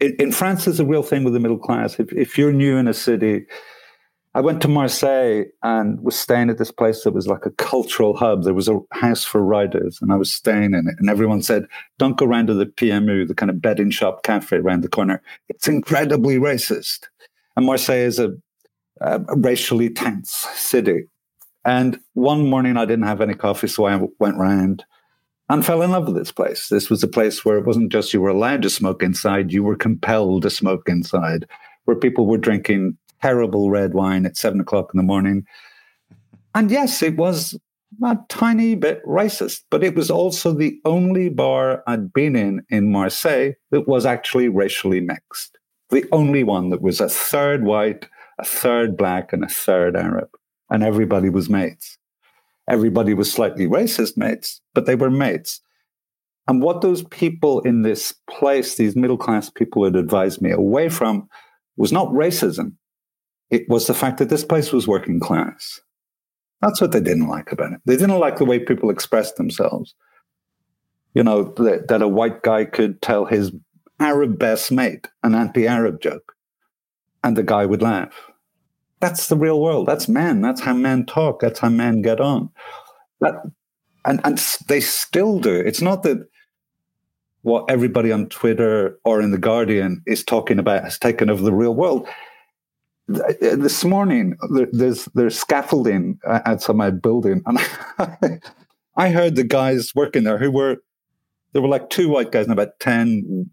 [0.00, 1.98] In, in France, there's a real thing with the middle class.
[1.98, 3.46] If, if you're new in a city,
[4.36, 8.14] I went to Marseille and was staying at this place that was like a cultural
[8.14, 8.44] hub.
[8.44, 10.96] There was a house for writers, and I was staying in it.
[10.98, 11.64] And everyone said,
[11.98, 15.22] "Don't go round to the PMU, the kind of betting shop cafe around the corner.
[15.48, 17.06] It's incredibly racist."
[17.56, 18.34] And Marseille is a,
[19.00, 21.06] a racially tense city.
[21.64, 24.84] And one morning, I didn't have any coffee, so I went round
[25.48, 26.68] and fell in love with this place.
[26.68, 29.62] This was a place where it wasn't just you were allowed to smoke inside, you
[29.62, 31.46] were compelled to smoke inside,
[31.84, 35.46] where people were drinking terrible red wine at seven o'clock in the morning.
[36.54, 37.58] And yes, it was
[38.02, 42.90] a tiny bit racist, but it was also the only bar I'd been in in
[42.90, 45.58] Marseille that was actually racially mixed.
[45.90, 50.28] The only one that was a third white, a third black, and a third Arab.
[50.68, 51.96] And everybody was mates.
[52.68, 55.60] Everybody was slightly racist mates, but they were mates.
[56.48, 60.88] And what those people in this place, these middle class people had advised me away
[60.88, 61.28] from,
[61.76, 62.72] was not racism.
[63.50, 65.80] It was the fact that this place was working class.
[66.62, 67.80] That's what they didn't like about it.
[67.84, 69.94] They didn't like the way people expressed themselves.
[71.14, 73.52] You know, that, that a white guy could tell his
[73.98, 76.34] Arab best mate an anti Arab joke
[77.24, 78.25] and the guy would laugh.
[79.06, 79.86] That's the real world.
[79.86, 80.40] That's men.
[80.40, 81.38] That's how men talk.
[81.38, 82.50] That's how men get on.
[83.20, 83.34] That,
[84.04, 85.54] and, and they still do.
[85.54, 86.26] It's not that
[87.42, 91.52] what everybody on Twitter or in The Guardian is talking about has taken over the
[91.52, 92.08] real world.
[93.08, 94.36] Uh, uh, this morning,
[94.72, 97.60] there's there's scaffolding uh, outside my building, and
[98.96, 100.78] I heard the guys working there who were
[101.52, 103.48] there were like two white guys and about ten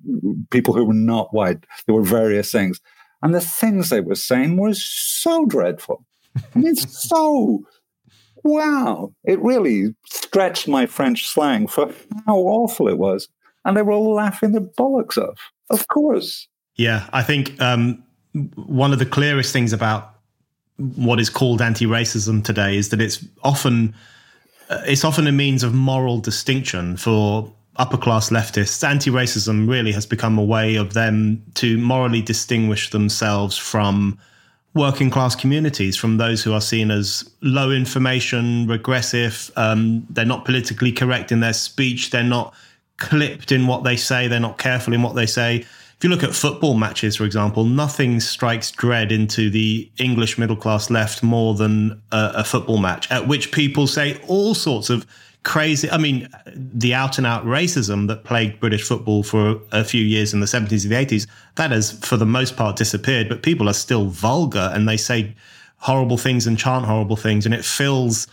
[0.50, 1.64] people who were not white.
[1.86, 2.82] There were various things,
[3.24, 6.06] and the things they were saying were so dreadful.
[6.56, 7.64] I mean, so
[8.44, 9.14] wow!
[9.24, 11.92] It really stretched my French slang for
[12.28, 13.28] how awful it was,
[13.66, 15.40] and they were all laughing their bollocks off.
[15.70, 16.48] Of course.
[16.76, 18.04] Yeah, I think um,
[18.56, 20.16] one of the clearest things about
[20.96, 23.96] what is called anti-racism today is that it's often
[24.70, 28.88] uh, it's often a means of moral distinction for upper class leftists.
[28.88, 34.18] Anti-racism really has become a way of them to morally distinguish themselves from
[34.76, 39.52] working class communities, from those who are seen as low information, regressive.
[39.56, 42.10] Um, they're not politically correct in their speech.
[42.10, 42.54] They're not
[42.98, 44.28] clipped in what they say.
[44.28, 45.66] They're not careful in what they say
[46.04, 50.58] if you look at football matches, for example, nothing strikes dread into the English middle
[50.58, 55.08] class left more than a, a football match, at which people say all sorts of
[55.44, 55.90] crazy.
[55.90, 60.34] I mean, the out and out racism that plagued British football for a few years
[60.34, 63.70] in the 70s and the 80s, that has for the most part disappeared, but people
[63.70, 65.36] are still vulgar and they say
[65.78, 67.46] horrible things and chant horrible things.
[67.46, 68.28] And it fills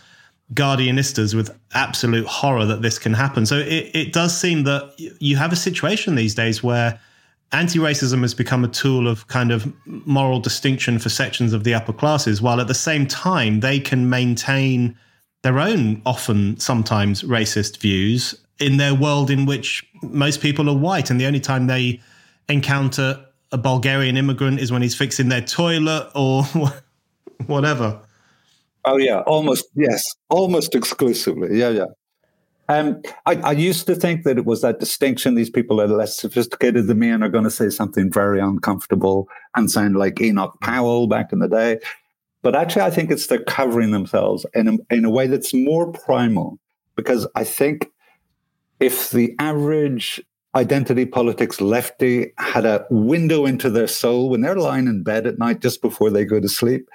[0.53, 3.45] Guardianistas with absolute horror that this can happen.
[3.45, 6.99] So it, it does seem that you have a situation these days where
[7.51, 11.73] anti racism has become a tool of kind of moral distinction for sections of the
[11.73, 14.97] upper classes, while at the same time they can maintain
[15.43, 21.09] their own, often sometimes racist views in their world in which most people are white.
[21.09, 21.99] And the only time they
[22.47, 26.43] encounter a Bulgarian immigrant is when he's fixing their toilet or
[27.47, 27.99] whatever.
[28.85, 31.59] Oh, yeah, almost, yes, almost exclusively.
[31.59, 31.85] Yeah, yeah.
[32.69, 35.35] Um, I, I, used to think that it was that distinction.
[35.35, 39.27] These people are less sophisticated than me and are going to say something very uncomfortable
[39.57, 41.79] and sound like Enoch Powell back in the day.
[42.41, 45.91] But actually, I think it's they're covering themselves in a, in a way that's more
[45.91, 46.59] primal.
[46.95, 47.89] Because I think
[48.79, 50.21] if the average
[50.55, 55.39] identity politics lefty had a window into their soul when they're lying in bed at
[55.39, 56.89] night just before they go to sleep,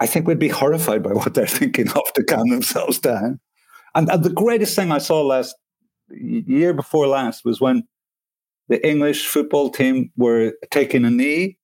[0.00, 3.40] I think we'd be horrified by what they're thinking of to calm themselves down.
[3.94, 5.54] And, and the greatest thing I saw last
[6.10, 7.84] year before last was when
[8.68, 11.58] the English football team were taking a knee,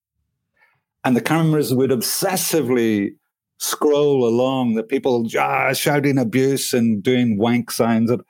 [1.04, 3.10] and the cameras would obsessively
[3.58, 8.10] scroll along the people ah, shouting abuse and doing wank signs.
[8.10, 8.22] And,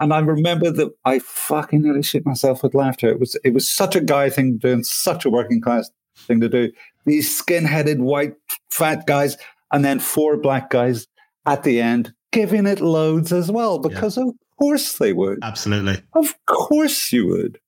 [0.00, 3.08] and I remember that I fucking nearly shit myself with laughter.
[3.08, 6.48] It was it was such a guy thing doing such a working class thing to
[6.48, 6.72] do.
[7.04, 8.34] These skin-headed white
[8.70, 9.36] fat guys,
[9.72, 11.06] and then four black guys
[11.46, 14.24] at the end giving it loads as well because yeah.
[14.24, 15.38] of course they would.
[15.42, 16.02] Absolutely.
[16.14, 17.58] Of course you would.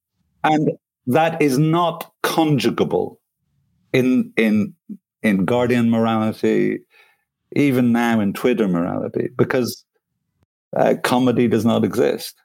[0.44, 0.72] And
[1.06, 3.17] that is not conjugable
[3.98, 4.74] in in
[5.22, 6.80] in Guardian morality,
[7.52, 9.84] even now in Twitter morality, because
[10.76, 12.36] uh, comedy does not exist.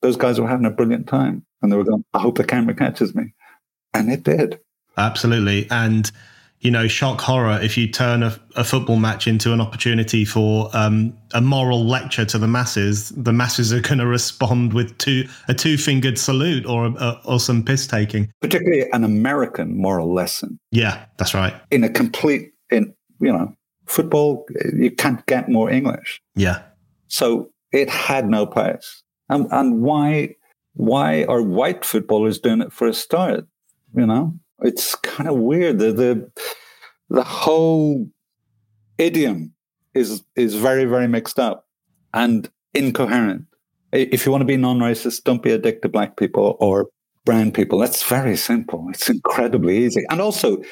[0.00, 2.74] Those guys were having a brilliant time, and they were going, "I hope the camera
[2.74, 3.34] catches me,"
[3.92, 4.60] and it did.
[4.96, 6.10] Absolutely, and
[6.60, 10.70] you know, shock horror if you turn a, a football match into an opportunity for
[10.72, 13.10] um, a moral lecture to the masses.
[13.10, 17.38] The masses are going to respond with two a two fingered salute or a, or
[17.38, 18.32] some piss taking.
[18.40, 20.58] Particularly an American moral lesson.
[20.70, 21.54] Yeah, that's right.
[21.70, 23.54] In a complete, in you know,
[23.86, 26.20] football, you can't get more English.
[26.34, 26.62] Yeah.
[27.06, 29.02] So it had no place.
[29.28, 30.34] And and why
[30.74, 33.46] why are white footballers doing it for a start?
[33.94, 35.78] You know, it's kind of weird.
[35.78, 36.30] The, the
[37.10, 38.08] the whole
[38.98, 39.54] idiom
[39.94, 41.66] is is very very mixed up
[42.12, 43.46] and incoherent.
[43.90, 46.88] If you want to be non-racist, don't be a dick to black people or
[47.24, 47.78] brown people.
[47.78, 48.86] That's very simple.
[48.90, 50.04] It's incredibly easy.
[50.10, 50.62] And also,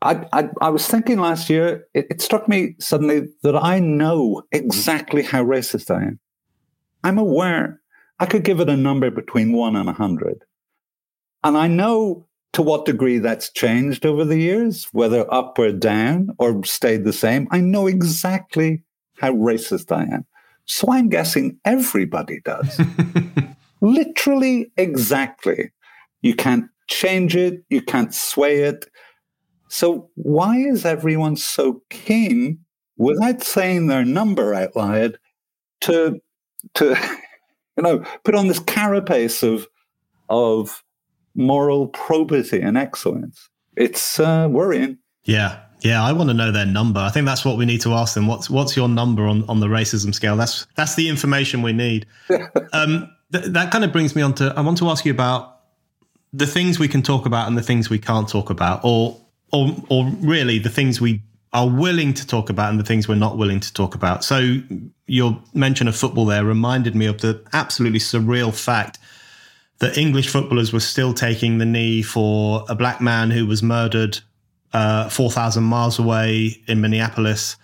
[0.00, 4.42] I, I, I, was thinking last year, it, it struck me suddenly that I know
[4.52, 6.20] exactly how racist I am.
[7.02, 7.80] I'm aware.
[8.20, 10.44] I could give it a number between one and a hundred.
[11.42, 16.30] And I know to what degree that's changed over the years, whether up or down
[16.38, 17.48] or stayed the same.
[17.50, 18.82] I know exactly
[19.18, 20.26] how racist I am.
[20.66, 22.80] So I'm guessing everybody does.
[23.80, 25.72] Literally exactly.
[26.20, 28.86] You can't change it, you can't sway it.
[29.68, 32.58] So why is everyone so keen,
[32.98, 35.18] without saying their number out loud,
[35.82, 36.20] to
[36.74, 36.90] to
[37.76, 39.66] you know put on this carapace of
[40.28, 40.82] of
[41.34, 43.48] moral probity and excellence?
[43.76, 44.98] It's uh, worrying.
[45.24, 47.00] Yeah, yeah, I want to know their number.
[47.00, 48.26] I think that's what we need to ask them.
[48.26, 50.36] What's what's your number on, on the racism scale?
[50.36, 52.06] That's that's the information we need.
[52.72, 55.60] um, th- that kind of brings me on to I want to ask you about
[56.32, 59.20] the things we can talk about and the things we can't talk about, or
[59.52, 61.22] or or really the things we
[61.52, 64.24] are willing to talk about and the things we're not willing to talk about.
[64.24, 64.58] So
[65.06, 68.98] your mention of football there reminded me of the absolutely surreal fact
[69.82, 74.16] that English footballers were still taking the knee for a black man who was murdered
[74.72, 77.56] uh, 4,000 miles away in Minneapolis,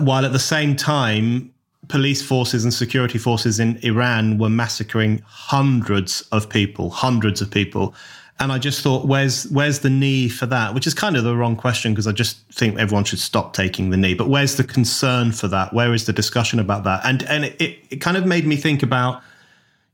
[0.00, 1.54] while at the same time,
[1.86, 7.94] police forces and security forces in Iran were massacring hundreds of people, hundreds of people.
[8.40, 10.74] And I just thought, where's where's the knee for that?
[10.74, 13.90] Which is kind of the wrong question because I just think everyone should stop taking
[13.90, 14.14] the knee.
[14.14, 15.72] But where's the concern for that?
[15.72, 17.02] Where is the discussion about that?
[17.04, 19.22] And and it, it kind of made me think about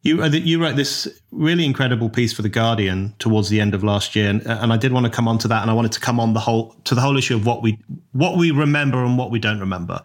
[0.07, 3.83] you uh, you wrote this really incredible piece for the Guardian towards the end of
[3.83, 5.93] last year, and, and I did want to come on to that, and I wanted
[5.93, 7.79] to come on the whole to the whole issue of what we
[8.13, 10.01] what we remember and what we don't remember.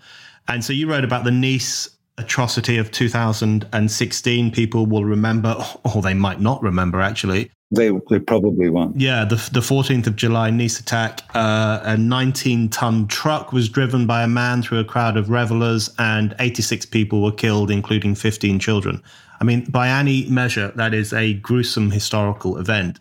[0.47, 4.51] And so you wrote about the Nice atrocity of 2016.
[4.51, 5.55] People will remember,
[5.95, 7.51] or they might not remember actually.
[7.73, 8.99] They, they probably won't.
[8.99, 11.21] Yeah, the, the 14th of July Nice attack.
[11.33, 15.89] Uh, a 19 ton truck was driven by a man through a crowd of revelers,
[15.97, 19.01] and 86 people were killed, including 15 children.
[19.41, 22.99] I mean, by any measure, that is a gruesome historical event.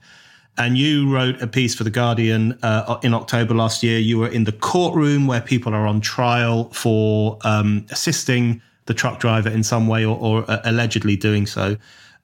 [0.56, 3.98] And you wrote a piece for The Guardian uh, in October last year.
[3.98, 9.20] You were in the courtroom where people are on trial for um, assisting the truck
[9.20, 11.76] driver in some way or, or uh, allegedly doing so.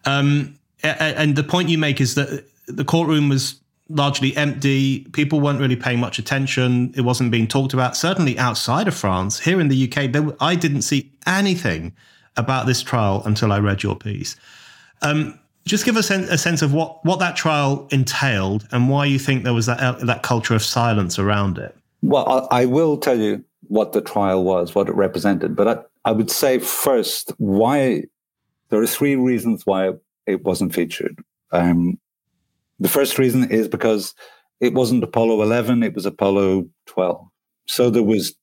[0.07, 5.01] Um, and the point you make is that the courtroom was largely empty.
[5.13, 6.93] People weren't really paying much attention.
[6.97, 7.97] It wasn't being talked about.
[7.97, 11.93] Certainly outside of France, here in the UK, I didn't see anything
[12.37, 14.37] about this trial until I read your piece.
[15.03, 19.19] Um, just give us a, sense of what, what that trial entailed and why you
[19.19, 21.77] think there was that, uh, that culture of silence around it.
[22.03, 26.09] Well, I, I, will tell you what the trial was, what it represented, but I,
[26.09, 28.05] I would say first why
[28.69, 29.93] there are three reasons why
[30.27, 31.19] it wasn't featured.
[31.51, 31.99] Um,
[32.79, 34.15] the first reason is because
[34.61, 37.27] it wasn't Apollo 11, it was Apollo 12.
[37.67, 38.37] So there was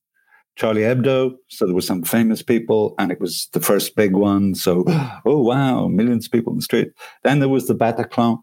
[0.56, 1.34] Charlie Hebdo.
[1.48, 4.54] So there were some famous people, and it was the first big one.
[4.54, 4.84] So,
[5.26, 6.92] oh, wow, millions of people in the street.
[7.22, 8.38] Then there was the Bataclan,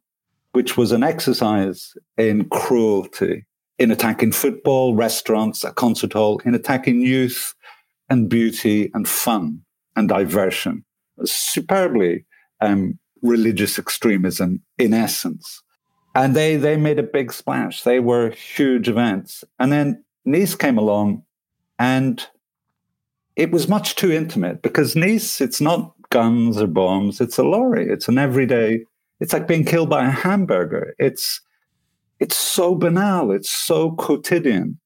[0.51, 3.45] which was an exercise in cruelty,
[3.79, 7.53] in attacking football, restaurants, a concert hall, in attacking youth
[8.09, 9.61] and beauty and fun
[9.95, 10.83] and diversion.
[11.23, 12.25] Superbly
[12.59, 15.61] um, religious extremism in essence.
[16.13, 17.83] And they, they made a big splash.
[17.83, 19.45] They were huge events.
[19.59, 21.23] And then Nice came along
[21.81, 22.27] and
[23.35, 27.89] it was much too intimate because Nice, it's not guns or bombs, it's a lorry.
[27.89, 28.85] It's an everyday,
[29.19, 30.93] it's like being killed by a hamburger.
[30.99, 31.41] It's
[32.19, 34.79] it's so banal, it's so quotidian.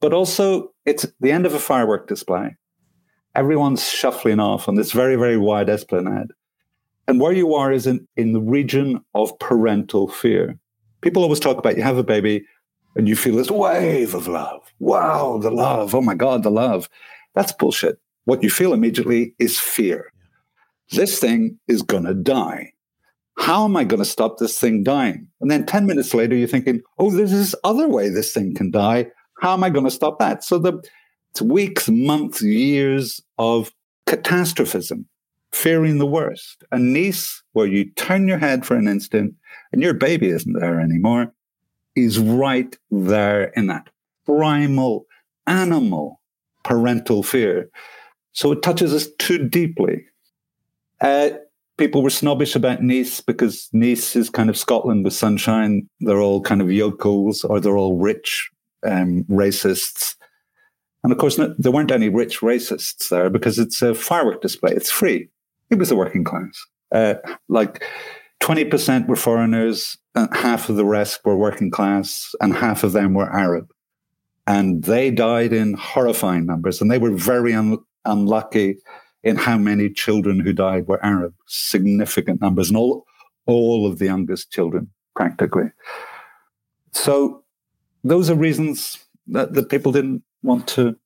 [0.00, 2.56] But also it's the end of a firework display.
[3.36, 6.32] Everyone's shuffling off on this very, very wide esplanade.
[7.06, 10.58] And where you are is in, in the region of parental fear.
[11.02, 12.44] People always talk about you have a baby,
[12.96, 14.72] and you feel this wave of love.
[14.78, 15.94] Wow, the love.
[15.94, 16.88] Oh my God, the love.
[17.34, 18.00] That's bullshit.
[18.24, 20.12] What you feel immediately is fear.
[20.90, 22.72] This thing is going to die.
[23.38, 25.28] How am I going to stop this thing dying?
[25.40, 28.70] And then 10 minutes later, you're thinking, oh, there's this other way this thing can
[28.70, 29.06] die.
[29.40, 30.44] How am I going to stop that?
[30.44, 30.82] So the
[31.30, 33.72] it's weeks, months, years of
[34.06, 35.06] catastrophism,
[35.52, 36.64] fearing the worst.
[36.72, 39.34] A Nice where you turn your head for an instant
[39.72, 41.32] and your baby isn't there anymore
[42.04, 43.88] is right there in that
[44.26, 45.06] primal
[45.46, 46.20] animal
[46.62, 47.70] parental fear.
[48.32, 50.04] So it touches us too deeply.
[51.00, 51.30] Uh,
[51.78, 55.88] people were snobbish about Nice because Nice is kind of Scotland with sunshine.
[56.00, 58.50] They're all kind of yokels or they're all rich
[58.86, 60.14] um, racists.
[61.02, 64.72] And of course, no, there weren't any rich racists there because it's a firework display.
[64.72, 65.28] It's free.
[65.70, 66.66] It was the working class.
[66.92, 67.14] Uh,
[67.48, 67.84] like
[68.40, 73.14] 20% were foreigners, and half of the rest were working class, and half of them
[73.14, 73.70] were Arab.
[74.46, 78.78] And they died in horrifying numbers, and they were very un- unlucky
[79.22, 83.04] in how many children who died were Arab, significant numbers, and all,
[83.46, 85.70] all of the youngest children, practically.
[86.92, 87.44] So
[88.02, 90.96] those are reasons that, that people didn't want to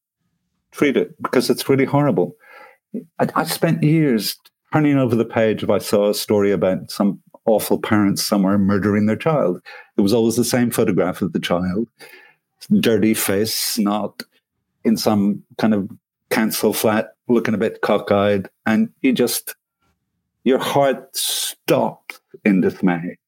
[0.71, 2.37] treat it because it's really horrible.
[3.19, 4.37] I, I spent years
[4.73, 9.07] turning over the page if I saw a story about some awful parents somewhere murdering
[9.07, 9.61] their child.
[9.97, 11.89] It was always the same photograph of the child,
[12.81, 14.23] dirty face, not
[14.85, 15.91] in some kind of
[16.31, 19.55] council flat, looking a bit cockeyed, and you just
[20.45, 23.19] your heart stopped in dismay.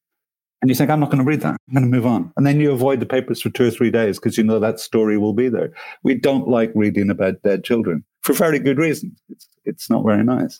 [0.61, 1.57] And you think, I'm not going to read that.
[1.67, 2.31] I'm going to move on.
[2.35, 4.79] And then you avoid the papers for two or three days because you know that
[4.79, 5.71] story will be there.
[6.01, 9.19] We don't like reading about dead children for very good reasons.
[9.29, 10.59] It's, it's not very nice.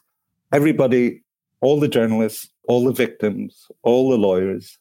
[0.53, 1.23] Everybody,
[1.61, 4.77] all the journalists, all the victims, all the lawyers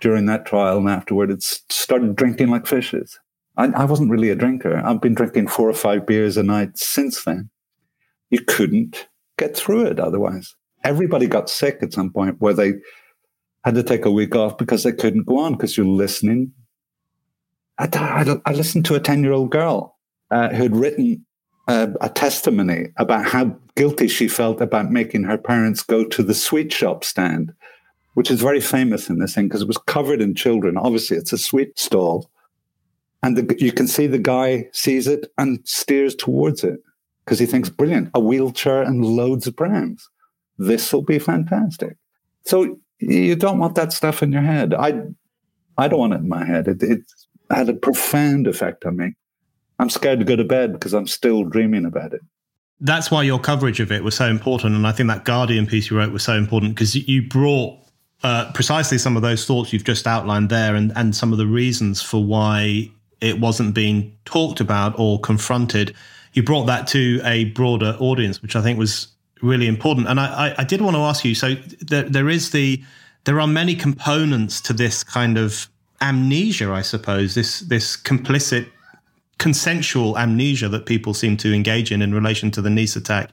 [0.00, 3.18] during that trial and afterward, it started drinking like fishes.
[3.56, 4.82] I, I wasn't really a drinker.
[4.84, 7.50] I've been drinking four or five beers a night since then.
[8.30, 9.08] You couldn't
[9.38, 10.54] get through it otherwise.
[10.82, 12.74] Everybody got sick at some point where they
[13.64, 16.52] had to take a week off because they couldn't go on because you're listening.
[17.78, 19.96] I, I, I, listened to a 10 year old girl
[20.30, 21.24] uh, who had written
[21.68, 26.34] uh, a testimony about how guilty she felt about making her parents go to the
[26.34, 27.52] sweet shop stand,
[28.14, 30.76] which is very famous in this thing because it was covered in children.
[30.76, 32.30] Obviously, it's a sweet stall.
[33.22, 36.80] And the, you can see the guy sees it and steers towards it
[37.24, 40.08] because he thinks, brilliant, a wheelchair and loads of prams.
[40.58, 41.96] This will be fantastic.
[42.44, 44.74] So you don't want that stuff in your head.
[44.74, 45.00] I,
[45.78, 46.68] I don't want it in my head.
[46.68, 47.00] It, it
[47.50, 49.14] had a profound effect on me.
[49.78, 52.20] I'm scared to go to bed because I'm still dreaming about it.
[52.80, 54.74] That's why your coverage of it was so important.
[54.74, 57.78] And I think that Guardian piece you wrote was so important because you brought
[58.22, 61.46] uh, precisely some of those thoughts you've just outlined there and, and some of the
[61.46, 65.94] reasons for why it wasn't being talked about or confronted.
[66.32, 69.08] You brought that to a broader audience, which I think was
[69.40, 70.08] really important.
[70.08, 72.82] And I, I, I did want to ask you so there, there is the,
[73.24, 75.68] there are many components to this kind of
[76.00, 78.68] amnesia, I suppose, this, this complicit
[79.44, 83.28] consensual amnesia that people seem to engage in in relation to the Nice attack.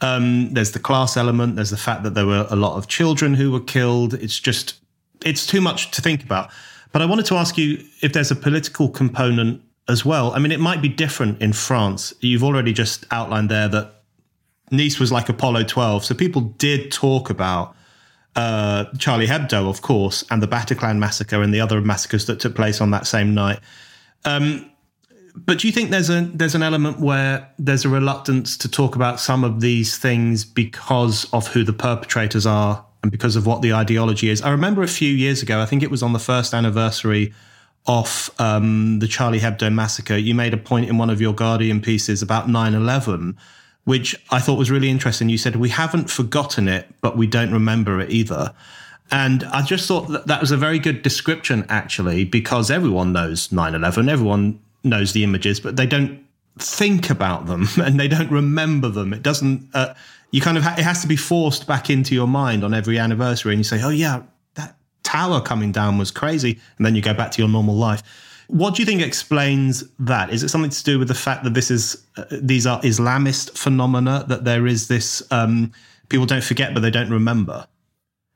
[0.00, 1.56] Um, there's the class element.
[1.56, 4.14] There's the fact that there were a lot of children who were killed.
[4.14, 4.80] It's just,
[5.26, 6.50] it's too much to think about.
[6.90, 10.32] But I wanted to ask you if there's a political component as well.
[10.32, 12.14] I mean, it might be different in France.
[12.20, 14.04] You've already just outlined there that
[14.70, 16.06] Nice was like Apollo 12.
[16.06, 17.76] So people did talk about
[18.36, 22.54] uh, Charlie Hebdo, of course, and the Bataclan massacre and the other massacres that took
[22.54, 23.60] place on that same night.
[24.24, 24.71] Um,
[25.34, 28.94] but do you think there's a there's an element where there's a reluctance to talk
[28.96, 33.62] about some of these things because of who the perpetrators are and because of what
[33.62, 34.42] the ideology is?
[34.42, 37.32] I remember a few years ago, I think it was on the first anniversary
[37.86, 41.80] of um, the Charlie Hebdo massacre, you made a point in one of your Guardian
[41.80, 43.36] pieces about 9 11,
[43.84, 45.28] which I thought was really interesting.
[45.28, 48.54] You said, We haven't forgotten it, but we don't remember it either.
[49.10, 53.50] And I just thought that that was a very good description, actually, because everyone knows
[53.50, 54.08] 9 11.
[54.08, 56.24] Everyone knows the images, but they don't
[56.58, 59.12] think about them and they don't remember them.
[59.12, 59.68] It doesn't.
[59.74, 59.94] Uh,
[60.30, 62.98] you kind of ha- it has to be forced back into your mind on every
[62.98, 64.22] anniversary, and you say, "Oh yeah,
[64.54, 68.02] that tower coming down was crazy," and then you go back to your normal life.
[68.48, 70.30] What do you think explains that?
[70.30, 73.56] Is it something to do with the fact that this is uh, these are Islamist
[73.56, 75.72] phenomena that there is this um,
[76.08, 77.66] people don't forget but they don't remember?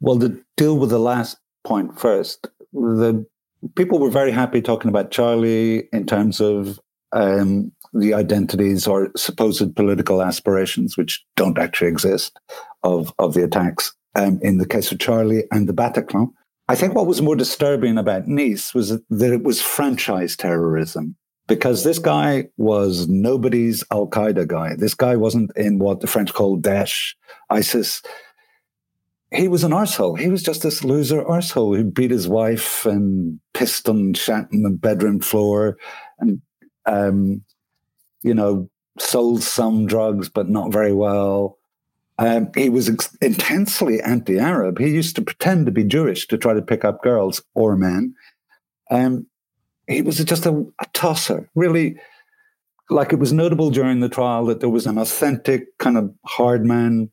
[0.00, 3.26] Well, to deal with the last point first, the
[3.74, 6.78] people were very happy talking about Charlie in terms of
[7.12, 12.38] um, the identities or supposed political aspirations, which don't actually exist,
[12.82, 16.28] of, of the attacks um, in the case of Charlie and the Bataclan.
[16.68, 21.84] I think what was more disturbing about Nice was that it was franchise terrorism because
[21.84, 24.74] this guy was nobody's Al Qaeda guy.
[24.76, 27.14] This guy wasn't in what the French call Daesh,
[27.50, 28.02] ISIS
[29.32, 30.18] he was an arsehole.
[30.18, 34.62] He was just this loser arsehole who beat his wife and pissed and shat on
[34.62, 35.76] the bedroom floor
[36.18, 36.40] and,
[36.86, 37.42] um,
[38.22, 41.58] you know, sold some drugs, but not very well.
[42.18, 44.78] Um, he was ex- intensely anti Arab.
[44.78, 48.14] He used to pretend to be Jewish to try to pick up girls or men.
[48.90, 49.26] Um,
[49.86, 51.96] he was just a, a tosser, really.
[52.88, 56.64] Like it was notable during the trial that there was an authentic kind of hard
[56.64, 57.10] man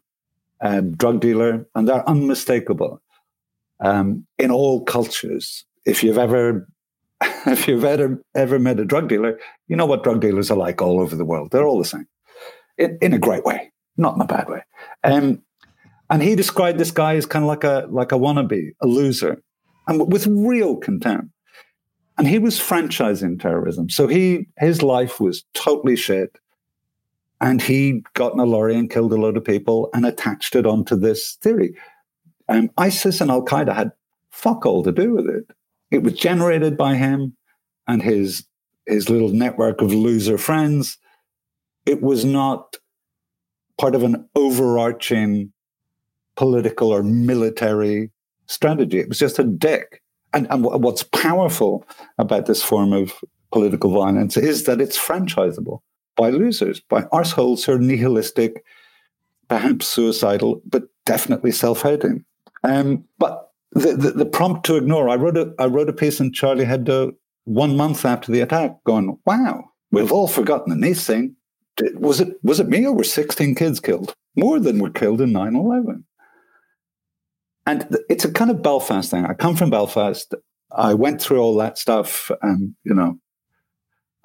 [0.63, 3.01] um, drug dealer, and they're unmistakable
[3.83, 5.65] um, in all cultures.
[5.85, 6.67] If you've ever
[7.45, 10.81] if you've ever ever met a drug dealer, you know what drug dealers are like
[10.81, 11.51] all over the world.
[11.51, 12.07] They're all the same,
[12.77, 14.63] in, in a great way, not in a bad way.
[15.03, 15.43] Um,
[16.09, 19.41] And he described this guy as kind of like a like a wannabe, a loser,
[19.87, 21.29] and with real contempt.
[22.17, 23.89] And he was franchising terrorism.
[23.89, 26.37] So he his life was totally shit.
[27.41, 30.65] And he got in a lorry and killed a load of people and attached it
[30.65, 31.75] onto this theory.
[32.47, 33.91] Um, ISIS and Al Qaeda had
[34.31, 35.45] fuck all to do with it.
[35.91, 37.35] It was generated by him
[37.87, 38.45] and his
[38.85, 40.97] his little network of loser friends.
[41.85, 42.75] It was not
[43.79, 45.53] part of an overarching
[46.35, 48.11] political or military
[48.47, 48.99] strategy.
[48.99, 50.01] It was just a dick.
[50.33, 51.85] And, and what's powerful
[52.17, 53.13] about this form of
[53.51, 55.79] political violence is that it's franchisable
[56.15, 58.63] by losers, by arseholes who are nihilistic,
[59.47, 62.23] perhaps suicidal, but definitely self-hating.
[62.63, 66.19] Um, but the, the, the, prompt to ignore, I wrote a, I wrote a piece
[66.19, 67.13] in Charlie Hebdo
[67.45, 71.35] one month after the attack going, wow, we've all forgotten the Nice thing.
[71.95, 74.13] Was it, was it me or were 16 kids killed?
[74.35, 76.05] More than were killed in 9 11.
[77.65, 79.25] And it's a kind of Belfast thing.
[79.25, 80.33] I come from Belfast.
[80.75, 83.19] I went through all that stuff, and you know,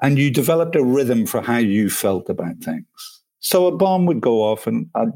[0.00, 2.86] and you developed a rhythm for how you felt about things.
[3.40, 5.12] So a bomb would go off, and I'd,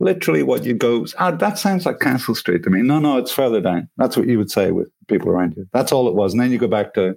[0.00, 2.82] literally what you go, ah, that sounds like Castle Street to me.
[2.82, 3.88] No, no, it's further down.
[3.96, 5.66] That's what you would say with people around you.
[5.72, 6.32] That's all it was.
[6.32, 7.16] And then you go back to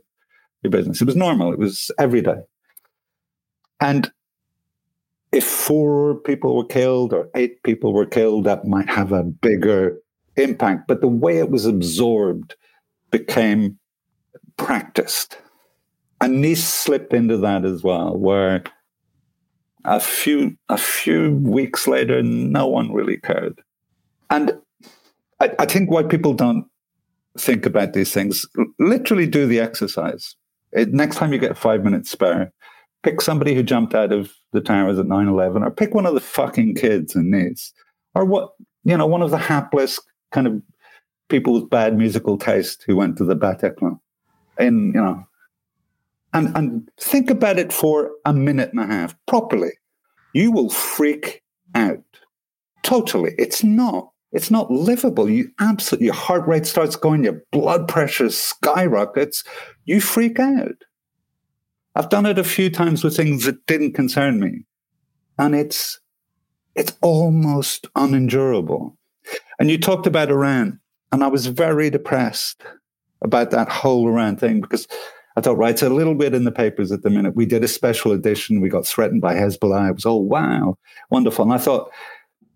[0.64, 1.01] your business.
[1.01, 1.51] It was normal.
[1.51, 2.38] It was every day.
[3.80, 4.12] And
[5.32, 9.97] if four people were killed or eight people were killed, that might have a bigger
[10.36, 12.55] impact, but the way it was absorbed
[13.12, 13.78] became
[14.55, 15.38] practiced.
[16.20, 18.63] And Nice slipped into that as well, where
[19.86, 23.61] a few a few weeks later, no one really cared.
[24.30, 24.57] And
[25.39, 26.65] I, I think why people don't
[27.38, 28.45] think about these things,
[28.80, 30.36] literally do the exercise.
[30.72, 32.51] It, next time you get five minutes spare,
[33.03, 36.20] pick somebody who jumped out of the towers at 9-11 or pick one of the
[36.20, 37.72] fucking kids in Nice
[38.15, 38.49] or what
[38.84, 39.99] you know one of the hapless
[40.32, 40.61] kind of
[41.30, 43.99] people with bad musical taste who went to the Bataclan.
[44.57, 45.26] And, you know,
[46.34, 49.71] and, and think about it for a minute and a half properly.
[50.34, 51.43] You will freak
[51.75, 52.03] out.
[52.84, 53.34] Totally.
[53.38, 54.11] It's not.
[54.32, 55.30] It's not livable.
[55.30, 59.43] You absolutely, your heart rate starts going, your blood pressure skyrockets.
[59.86, 60.84] You freak out.
[61.95, 64.65] I've done it a few times with things that didn't concern me.
[65.39, 65.99] And it's,
[66.75, 68.97] it's almost unendurable.
[69.59, 70.80] And you talked about Iran,
[71.11, 72.61] and I was very depressed
[73.21, 74.88] about that whole Iran thing because
[75.38, 77.35] I thought, right, it's a little bit in the papers at the minute.
[77.35, 78.59] We did a special edition.
[78.59, 79.91] We got threatened by Hezbollah.
[79.91, 80.79] It was, oh, wow,
[81.11, 81.45] wonderful.
[81.45, 81.91] And I thought,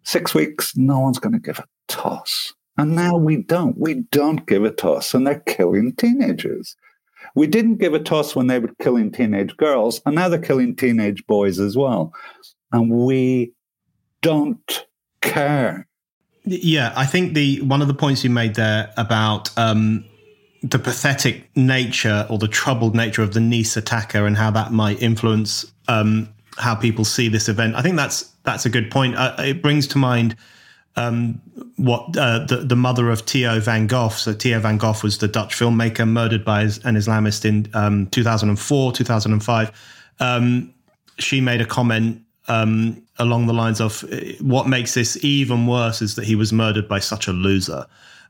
[0.02, 2.56] six weeks, no one's going to give a toss.
[2.78, 3.78] And now we don't.
[3.78, 6.76] We don't give a toss, and they're killing teenagers.
[7.36, 10.76] We didn't give a toss when they were killing teenage girls, and now they're killing
[10.76, 12.12] teenage boys as well.
[12.72, 13.54] And we
[14.24, 14.86] don't
[15.22, 15.88] care.
[16.46, 20.04] Yeah, I think the one of the points you made there about um,
[20.64, 25.02] the pathetic nature or the troubled nature of the Nice attacker and how that might
[25.02, 27.76] influence um, how people see this event.
[27.76, 29.16] I think that's that's a good point.
[29.16, 30.36] Uh, it brings to mind
[30.96, 31.42] um,
[31.78, 34.10] what uh, the the mother of Theo van Gogh.
[34.10, 38.92] So Theo van Gogh was the Dutch filmmaker murdered by an Islamist in um, 2004,
[38.92, 39.72] 2005.
[40.20, 40.74] Um,
[41.18, 44.04] she made a comment um, along the lines of
[44.42, 47.86] what makes this even worse is that he was murdered by such a loser.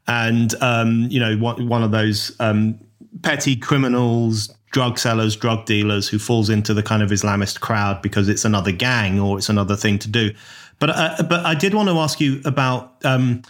[0.08, 2.80] And, um, you know, one, one of those um,
[3.22, 8.30] petty criminals, drug sellers, drug dealers who falls into the kind of Islamist crowd because
[8.30, 10.32] it's another gang or it's another thing to do.
[10.80, 13.44] But, uh, but I did want to ask you about um,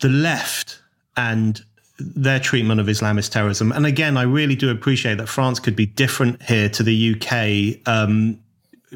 [0.00, 0.80] the left
[1.16, 1.60] and
[1.98, 3.72] their treatment of Islamist terrorism.
[3.72, 7.86] And again, I really do appreciate that France could be different here to the UK
[7.88, 8.38] um,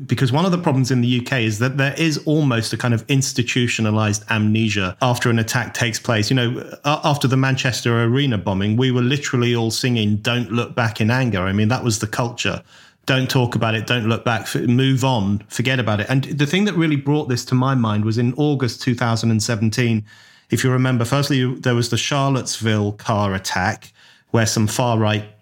[0.07, 2.92] because one of the problems in the UK is that there is almost a kind
[2.92, 6.30] of institutionalized amnesia after an attack takes place.
[6.30, 11.01] You know, after the Manchester Arena bombing, we were literally all singing Don't Look Back
[11.01, 11.42] in Anger.
[11.42, 12.62] I mean, that was the culture.
[13.07, 16.07] Don't talk about it, don't look back, move on, forget about it.
[16.09, 20.05] And the thing that really brought this to my mind was in August 2017.
[20.51, 23.92] If you remember, firstly, there was the Charlottesville car attack
[24.30, 25.34] where some far right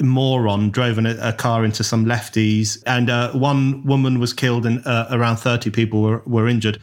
[0.00, 5.06] moron drove a, car into some lefties, and uh, one woman was killed, and uh,
[5.10, 6.80] around 30 people were, were injured.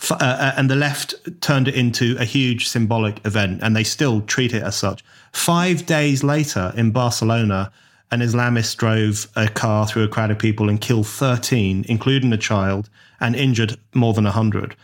[0.00, 3.84] F- uh, uh, and the left turned it into a huge symbolic event, and they
[3.84, 5.04] still treat it as such.
[5.32, 7.72] Five days later in Barcelona,
[8.10, 12.38] an Islamist drove a car through a crowd of people and killed 13, including a
[12.38, 12.88] child,
[13.20, 14.76] and injured more than 100.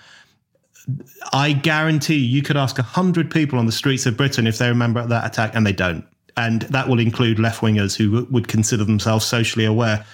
[1.33, 5.07] I guarantee you could ask 100 people on the streets of Britain if they remember
[5.07, 6.05] that attack, and they don't
[6.37, 10.05] and that will include left wingers who would consider themselves socially aware.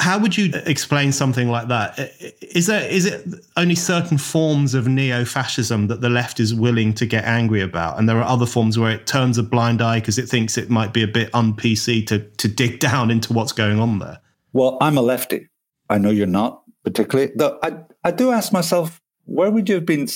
[0.00, 1.98] How would you explain something like that?
[2.40, 7.06] Is there is it only certain forms of neo-fascism that the left is willing to
[7.06, 10.16] get angry about, and there are other forms where it turns a blind eye because
[10.16, 13.80] it thinks it might be a bit un-PC to to dig down into what's going
[13.80, 14.18] on there?
[14.52, 15.48] Well, I'm a lefty.
[15.90, 17.32] I know you're not particularly.
[17.34, 20.06] Though I I do ask myself, where would you have been?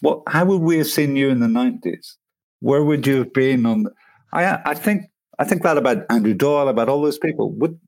[0.00, 0.22] What?
[0.26, 2.18] How would we have seen you in the nineties?
[2.58, 3.86] Where would you have been on?
[4.34, 5.04] I I think
[5.38, 7.52] I think that about Andrew Doyle, about all those people.
[7.54, 7.78] Would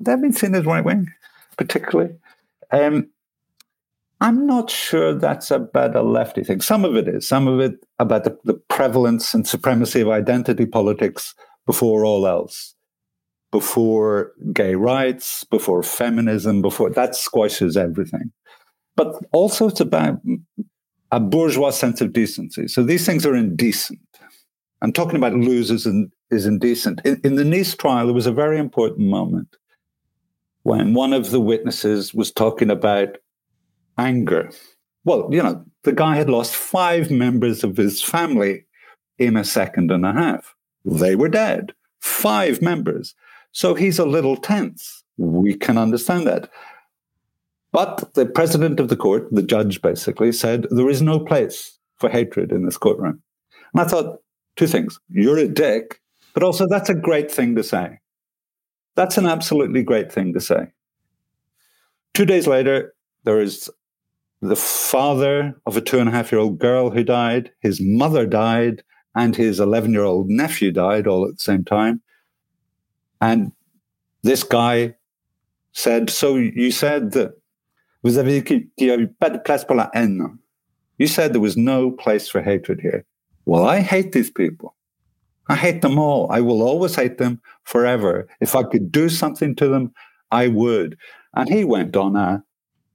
[0.00, 1.08] they've been seen as right wing,
[1.56, 2.14] particularly?
[2.72, 3.10] Um,
[4.20, 6.60] I'm not sure that's about a lefty thing.
[6.60, 7.26] Some of it is.
[7.26, 11.34] Some of it about the, the prevalence and supremacy of identity politics
[11.66, 12.74] before all else,
[13.50, 18.30] before gay rights, before feminism, before that squashes everything.
[18.94, 20.20] But also, it's about
[21.10, 22.68] a bourgeois sense of decency.
[22.68, 24.00] So these things are indecent.
[24.82, 27.00] I'm talking about losers and is indecent.
[27.04, 29.56] In, in the Nice trial, there was a very important moment
[30.62, 33.18] when one of the witnesses was talking about
[33.98, 34.50] anger.
[35.04, 38.64] Well, you know, the guy had lost five members of his family
[39.18, 40.54] in a second and a half.
[40.84, 43.14] They were dead, five members.
[43.52, 45.02] So he's a little tense.
[45.18, 46.50] We can understand that.
[47.72, 52.08] But the president of the court, the judge basically, said there is no place for
[52.08, 53.22] hatred in this courtroom.
[53.72, 54.20] And I thought,
[54.56, 54.98] two things.
[55.08, 56.00] You're a dick,
[56.34, 57.98] but also that's a great thing to say.
[58.96, 60.68] That's an absolutely great thing to say.
[62.14, 62.94] Two days later,
[63.24, 63.70] there is
[64.42, 68.26] the father of a two and a half year old girl who died, his mother
[68.26, 68.82] died,
[69.14, 72.00] and his 11 year old nephew died all at the same time.
[73.20, 73.52] And
[74.22, 74.94] this guy
[75.72, 77.32] said, So you said that
[78.02, 78.64] vous place.
[80.98, 83.04] You said there was no place for hatred here.
[83.46, 84.76] Well, I hate these people.
[85.48, 86.30] I hate them all.
[86.30, 88.28] I will always hate them forever.
[88.40, 89.92] If I could do something to them,
[90.30, 90.96] I would.
[91.34, 92.44] And he went on a,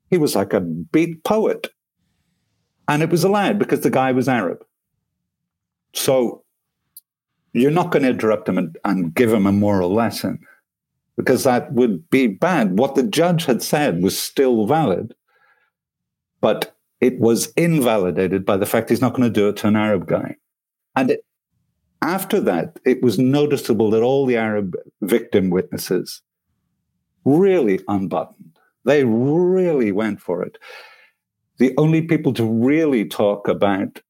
[0.09, 1.67] he was like a beat poet.
[2.87, 4.63] And it was allowed because the guy was Arab.
[5.93, 6.43] So
[7.53, 10.39] you're not going to interrupt him and, and give him a moral lesson
[11.17, 12.77] because that would be bad.
[12.77, 15.15] What the judge had said was still valid,
[16.41, 19.75] but it was invalidated by the fact he's not going to do it to an
[19.75, 20.35] Arab guy.
[20.95, 21.25] And it,
[22.01, 26.21] after that, it was noticeable that all the Arab victim witnesses
[27.25, 28.57] really unbuttoned.
[28.85, 30.57] They really went for it.
[31.57, 34.01] The only people to really talk about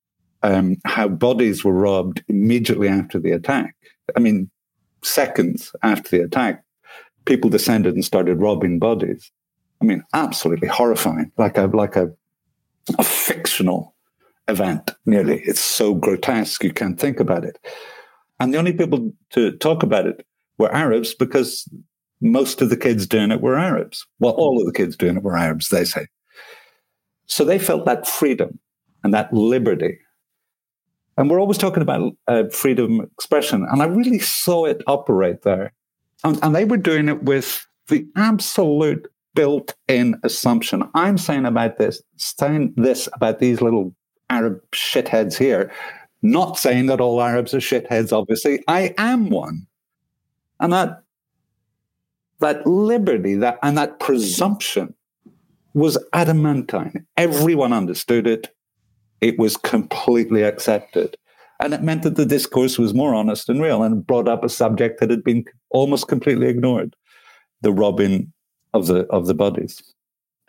[0.44, 3.76] um, how bodies were robbed immediately after the attack,
[4.16, 4.50] I mean,
[5.04, 6.64] seconds after the attack,
[7.26, 9.32] people descended and started robbing bodies.
[9.82, 12.12] I mean, absolutely horrifying, like a like a,
[12.98, 13.96] a fictional
[14.48, 15.42] event, nearly.
[15.42, 17.58] It's so grotesque, you can't think about it.
[18.40, 20.26] And the only people to talk about it
[20.58, 21.68] were Arabs because
[22.22, 24.06] most of the kids doing it were Arabs.
[24.20, 26.08] Well, all of the kids doing it were Arabs, they say.
[27.28, 28.60] So they felt that freedom
[29.04, 30.00] and that liberty.
[31.18, 33.66] And we're always talking about uh, freedom of expression.
[33.70, 35.74] And I really saw it operate there.
[36.24, 40.84] And, and they were doing it with the absolute built in assumption.
[40.96, 43.94] I'm saying about this, saying this about these little
[44.30, 45.72] Arab shitheads here.
[46.22, 48.64] Not saying that all Arabs are shitheads, obviously.
[48.68, 49.68] I am one.
[50.60, 51.04] And that
[52.40, 54.94] that liberty that and that presumption
[55.74, 57.06] was adamantine.
[57.18, 58.54] Everyone understood it.
[59.22, 61.18] It was completely accepted.
[61.60, 64.50] And it meant that the discourse was more honest and real and brought up a
[64.50, 66.96] subject that had been almost completely ignored,
[67.62, 68.34] the robbing
[68.76, 69.82] of the of the bodies.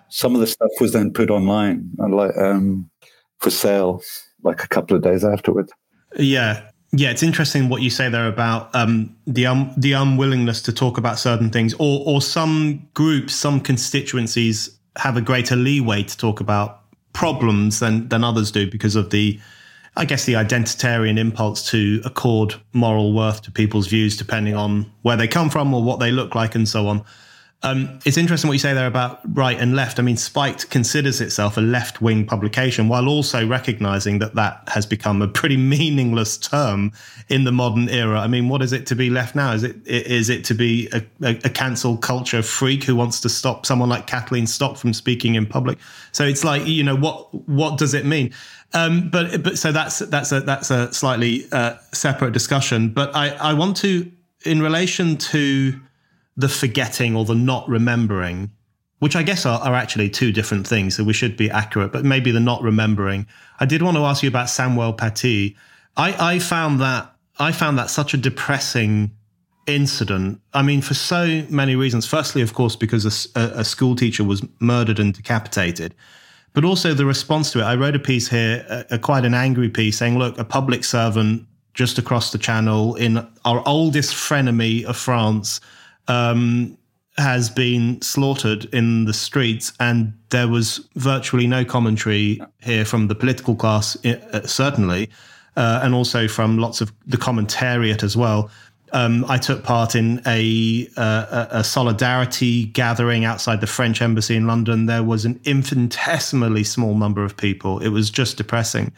[0.09, 2.91] Some of the stuff was then put online, um,
[3.39, 4.03] for sale
[4.43, 5.72] like a couple of days afterwards.
[6.18, 6.68] Yeah.
[6.93, 10.99] Yeah, it's interesting what you say there about um, the um, the unwillingness to talk
[10.99, 16.41] about certain things, or or some groups, some constituencies have a greater leeway to talk
[16.41, 19.39] about problems than than others do because of the,
[19.97, 25.16] I guess, the identitarian impulse to accord moral worth to people's views depending on where
[25.16, 27.05] they come from or what they look like and so on.
[27.63, 29.99] Um, it's interesting what you say there about right and left.
[29.99, 34.85] I mean, Spiked considers itself a left wing publication while also recognizing that that has
[34.85, 36.93] become a pretty meaningless term
[37.29, 38.21] in the modern era.
[38.21, 39.53] I mean, what is it to be left now?
[39.53, 43.29] Is it is it to be a, a, a cancel culture freak who wants to
[43.29, 45.79] stop someone like Kathleen Stock from speaking in public?
[46.13, 48.33] So it's like, you know, what what does it mean?
[48.75, 52.91] Um, but but so that's that's a that's a slightly uh, separate discussion.
[52.91, 54.13] But I I want to
[54.45, 55.81] in relation to
[56.37, 58.51] the forgetting or the not remembering,
[58.99, 60.97] which I guess are, are, actually two different things.
[60.97, 63.26] So we should be accurate, but maybe the not remembering.
[63.59, 65.57] I did want to ask you about Samuel Paty.
[65.97, 69.12] I, I found that I found that such a depressing
[69.66, 70.41] incident.
[70.55, 72.07] I mean, for so many reasons.
[72.07, 75.95] Firstly, of course, because a, a school teacher was murdered and decapitated,
[76.53, 77.64] but also the response to it.
[77.64, 80.84] I wrote a piece here, a, a, quite an angry piece, saying, "Look, a public
[80.84, 85.61] servant just across the channel in our oldest frenemy of France."
[86.09, 86.79] Um,
[87.19, 93.15] has been slaughtered in the streets, and there was virtually no commentary here from the
[93.15, 95.09] political class, uh, certainly,
[95.57, 98.51] uh, and also from lots of the commentariat as well.
[98.93, 104.47] Um, I took part in a, uh, a, solidarity gathering outside the French embassy in
[104.47, 104.87] London.
[104.87, 107.81] There was an infinitesimally small number of people.
[107.81, 108.93] It was just depressing.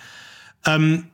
[0.66, 1.10] Um,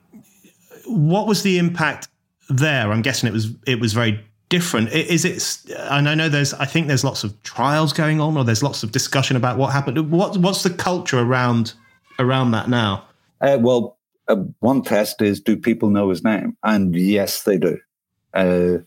[0.87, 2.09] what was the impact
[2.49, 2.91] there?
[2.91, 4.93] I'm guessing it was it was very different.
[4.93, 5.75] Is it?
[5.77, 6.55] And I know there's.
[6.55, 9.73] I think there's lots of trials going on, or there's lots of discussion about what
[9.73, 10.11] happened.
[10.11, 11.75] What what's the culture around
[12.19, 13.05] around that now?
[13.41, 16.57] Uh, well, uh, one test is do people know his name?
[16.63, 17.79] And yes, they do.
[18.33, 18.79] Uh,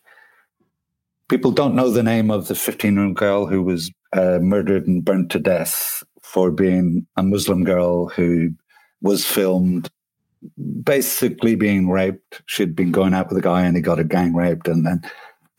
[1.29, 4.87] people don't know the name of the 15 year old girl who was uh, murdered
[4.87, 8.51] and burnt to death for being a Muslim girl who
[9.01, 9.89] was filmed
[10.83, 12.41] basically being raped.
[12.45, 15.01] She'd been going out with a guy and he got her gang raped, and then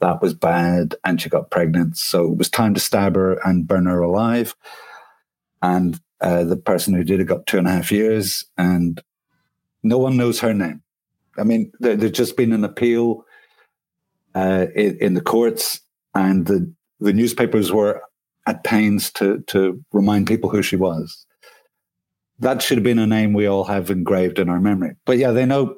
[0.00, 0.94] that was bad.
[1.04, 1.96] And she got pregnant.
[1.96, 4.54] So it was time to stab her and burn her alive.
[5.62, 8.44] And uh, the person who did it got two and a half years.
[8.56, 9.02] And
[9.82, 10.82] no one knows her name.
[11.38, 13.24] I mean, there, there's just been an appeal
[14.34, 15.80] uh, in, in, the courts,
[16.14, 18.02] and the, the newspapers were
[18.46, 21.26] at pains to, to remind people who she was.
[22.40, 24.94] That should have been a name we all have engraved in our memory.
[25.04, 25.76] But yeah, they know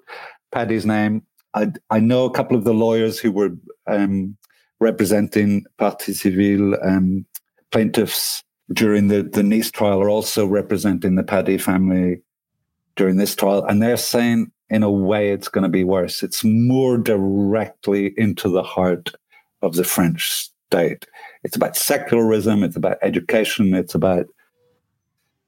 [0.52, 1.22] Paty's name.
[1.54, 3.50] I, I know a couple of the lawyers who were
[3.90, 4.36] um,
[4.80, 7.26] representing Partie Civile um,
[7.70, 12.22] plaintiffs during the, the Nice trial are also representing the Paty family
[12.96, 16.22] during this trial, and they're saying in a way it's going to be worse.
[16.22, 19.10] It's more directly into the heart
[19.62, 21.06] of the French state.
[21.42, 24.26] It's about secularism, it's about education, it's about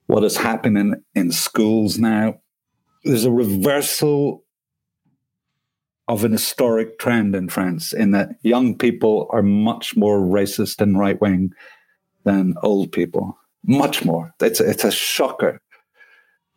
[0.06, 2.40] what is happening in schools now.
[3.04, 4.41] There's a reversal
[6.08, 10.98] of an historic trend in France in that young people are much more racist and
[10.98, 11.52] right wing
[12.24, 13.38] than old people.
[13.64, 14.34] Much more.
[14.40, 15.60] It's a, it's a shocker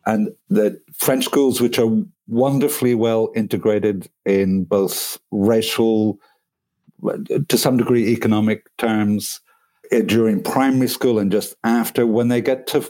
[0.06, 1.90] and the French schools, which are
[2.28, 6.18] wonderfully well integrated in both racial,
[7.48, 9.40] to some degree, economic terms,
[9.90, 12.88] eh, during primary school and just after, when they get to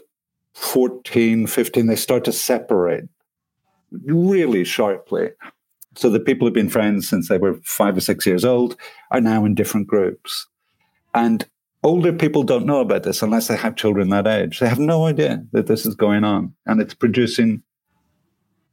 [0.54, 3.04] 14, 15, they start to separate
[4.04, 5.30] really sharply.
[5.96, 8.76] So the people who've been friends since they were five or six years old
[9.10, 10.46] are now in different groups.
[11.14, 11.48] And
[11.82, 14.60] older people don't know about this unless they have children that age.
[14.60, 17.62] They have no idea that this is going on, and it's producing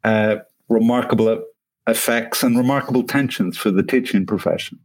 [0.04, 1.44] uh, remarkable
[1.88, 4.80] effects and remarkable tensions for the teaching profession.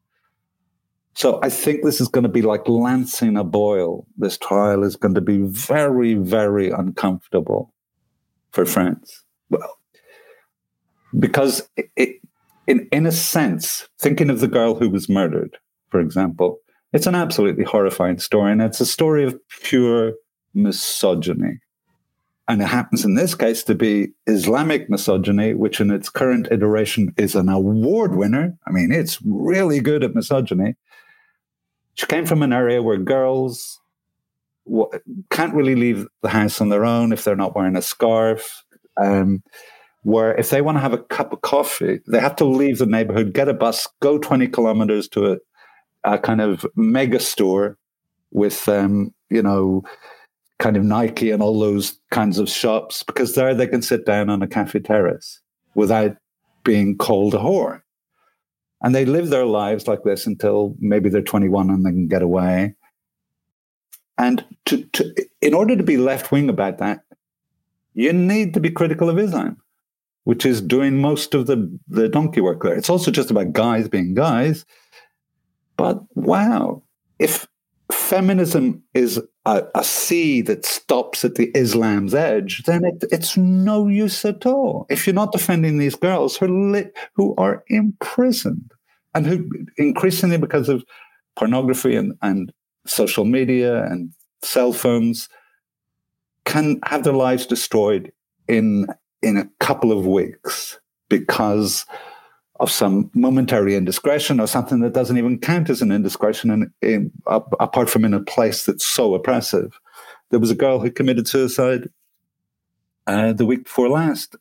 [1.15, 4.07] So I think this is going to be like lancing a boil.
[4.17, 7.75] This trial is going to be very, very uncomfortable
[8.53, 9.25] for France.
[9.51, 9.79] Well,
[11.19, 12.21] because it, it,
[12.69, 15.57] in in a sense, thinking of the girl who was murdered,
[15.89, 16.61] for example,
[16.93, 20.13] it's an absolutely horrifying story, and it's a story of pure
[20.55, 21.59] misogyny.
[22.47, 27.13] And it happens in this case to be Islamic misogyny, which in its current iteration
[27.19, 28.57] is an award winner.
[28.67, 30.77] I mean, it's really good at misogyny.
[31.95, 33.81] She came from an area where girls
[35.31, 38.65] can't really leave the house on their own if they're not wearing a scarf.
[38.97, 39.43] Um,
[40.09, 42.87] where if they want to have a cup of coffee, they have to leave the
[42.87, 45.37] neighborhood, get a bus, go 20 kilometers to a,
[46.03, 47.77] a kind of mega store
[48.31, 49.83] with, um, you know,
[50.59, 54.31] kind of Nike and all those kinds of shops because there they can sit down
[54.31, 55.43] on a cafe terrace
[55.75, 56.17] without
[56.65, 57.83] being called a whore.
[58.81, 62.23] And they live their lives like this until maybe they're 21 and they can get
[62.23, 62.77] away.
[64.17, 67.01] And to, to, in order to be left wing about that,
[67.93, 69.59] you need to be critical of Islam,
[70.29, 71.57] which is doing most of the,
[71.89, 72.75] the donkey work there.
[72.75, 74.67] It's also just about guys being guys.
[75.79, 76.83] But wow,
[77.19, 77.49] if
[77.91, 83.89] feminism is a, a sea that stops at the Islam's edge, then it, it's no
[83.89, 84.85] use at all.
[84.91, 88.71] If you're not defending these girls who, li- who are imprisoned
[89.15, 89.49] and who
[89.79, 90.85] increasingly because of
[91.37, 92.53] pornography and, and
[92.85, 94.13] social media and
[94.43, 95.31] cell phones
[96.45, 98.13] can have their lives destroyed
[98.47, 98.89] in
[99.23, 101.85] in a couple of weeks because
[102.61, 107.13] of some momentary indiscretion or something that doesn't even count as an indiscretion in, in,
[107.27, 109.79] apart from in a place that's so oppressive.
[110.31, 111.89] There was a girl who committed suicide
[113.07, 114.37] uh, the week before last.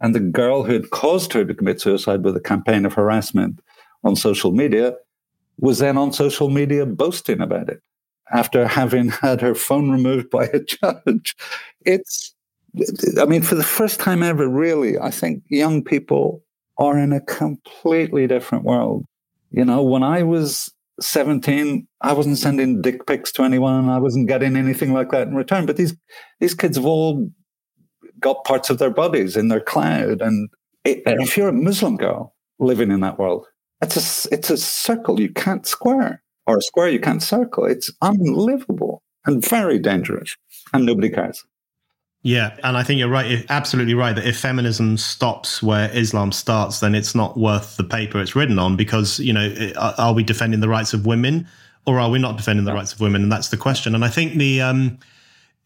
[0.00, 3.60] And the girl who had caused her to commit suicide with a campaign of harassment
[4.04, 4.94] on social media
[5.58, 7.82] was then on social media boasting about it
[8.30, 11.34] after having had her phone removed by a judge.
[11.84, 12.34] It's,
[13.20, 16.42] I mean, for the first time ever, really, I think young people
[16.78, 19.04] are in a completely different world.
[19.50, 23.88] You know, when I was 17, I wasn't sending dick pics to anyone.
[23.88, 25.66] I wasn't getting anything like that in return.
[25.66, 25.96] But these
[26.40, 27.30] these kids have all
[28.20, 30.20] got parts of their bodies in their cloud.
[30.20, 30.48] And
[30.84, 33.46] it, if you're a Muslim girl living in that world,
[33.80, 37.64] it's a it's a circle you can't square, or a square you can't circle.
[37.64, 40.36] It's unlivable and very dangerous,
[40.72, 41.44] and nobody cares.
[42.22, 43.30] Yeah, and I think you're right.
[43.30, 47.84] You're absolutely right that if feminism stops where Islam starts, then it's not worth the
[47.84, 48.76] paper it's written on.
[48.76, 51.46] Because you know, are we defending the rights of women,
[51.86, 53.22] or are we not defending the rights of women?
[53.22, 53.94] And that's the question.
[53.94, 54.98] And I think the um,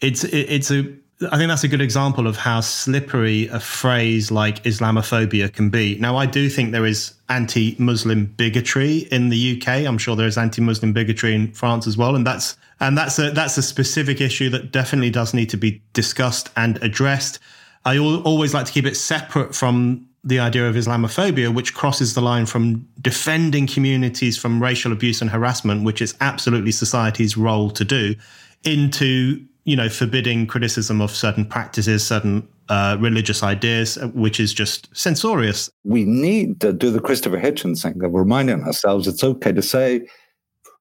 [0.02, 0.82] it's it's a
[1.30, 5.96] I think that's a good example of how slippery a phrase like Islamophobia can be.
[5.98, 9.86] Now, I do think there is anti Muslim bigotry in the UK.
[9.86, 12.14] I'm sure there is anti Muslim bigotry in France as well.
[12.14, 15.82] And that's and that's a that's a specific issue that definitely does need to be
[15.94, 17.38] discussed and addressed.
[17.84, 22.20] I always like to keep it separate from the idea of Islamophobia, which crosses the
[22.20, 27.84] line from defending communities from racial abuse and harassment, which is absolutely society's role to
[27.84, 28.14] do,
[28.62, 34.52] into you know, forbidding criticism of certain practices, certain uh, religious ideas, uh, which is
[34.52, 35.70] just censorious.
[35.84, 40.06] We need to do the Christopher Hitchens thing of reminding ourselves it's okay to say,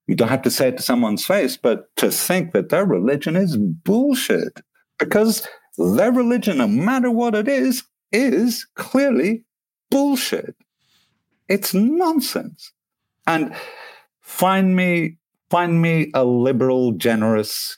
[0.07, 3.35] you don't have to say it to someone's face, but to think that their religion
[3.35, 4.61] is bullshit.
[4.99, 9.43] Because their religion, no matter what it is, is clearly
[9.89, 10.55] bullshit.
[11.47, 12.71] It's nonsense.
[13.27, 13.55] And
[14.21, 15.17] find me,
[15.49, 17.77] find me a liberal, generous,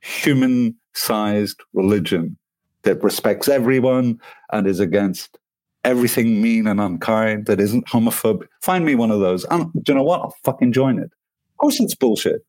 [0.00, 2.36] human sized religion
[2.82, 4.20] that respects everyone
[4.52, 5.38] and is against
[5.84, 8.46] everything mean and unkind, that isn't homophobic.
[8.60, 9.44] Find me one of those.
[9.46, 10.20] And do you know what?
[10.20, 11.10] I'll fucking join it.
[11.10, 12.44] Of course, it's bullshit.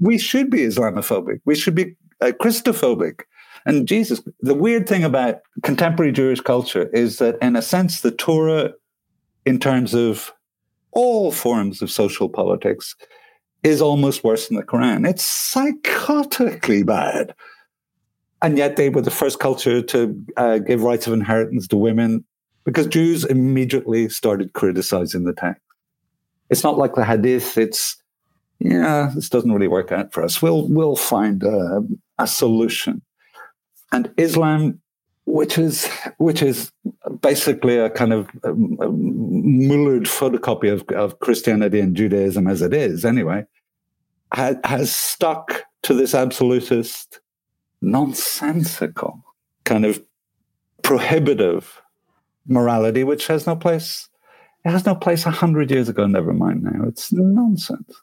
[0.00, 1.40] We should be Islamophobic.
[1.44, 3.20] We should be uh, Christophobic.
[3.66, 8.10] And Jesus, the weird thing about contemporary Jewish culture is that, in a sense, the
[8.10, 8.72] Torah,
[9.46, 10.32] in terms of
[10.92, 12.94] all forms of social politics,
[13.62, 15.08] is almost worse than the Quran.
[15.08, 17.34] It's psychotically bad.
[18.44, 22.26] And yet they were the first culture to uh, give rights of inheritance to women
[22.66, 25.62] because Jews immediately started criticizing the text.
[26.50, 27.56] It's not like the Hadith.
[27.56, 27.96] It's,
[28.58, 30.42] yeah, this doesn't really work out for us.
[30.42, 31.80] We'll, we'll find a,
[32.18, 33.00] a solution.
[33.92, 34.78] And Islam,
[35.24, 35.88] which is,
[36.18, 36.70] which is
[37.22, 43.06] basically a kind of um, mullered photocopy of, of Christianity and Judaism as it is,
[43.06, 43.46] anyway,
[44.34, 47.20] has stuck to this absolutist,
[47.84, 49.24] nonsensical
[49.64, 50.02] kind of
[50.82, 51.80] prohibitive
[52.46, 54.08] morality, which has no place.
[54.64, 56.06] It has no place a hundred years ago.
[56.06, 56.84] Never mind now.
[56.86, 58.02] It's nonsense.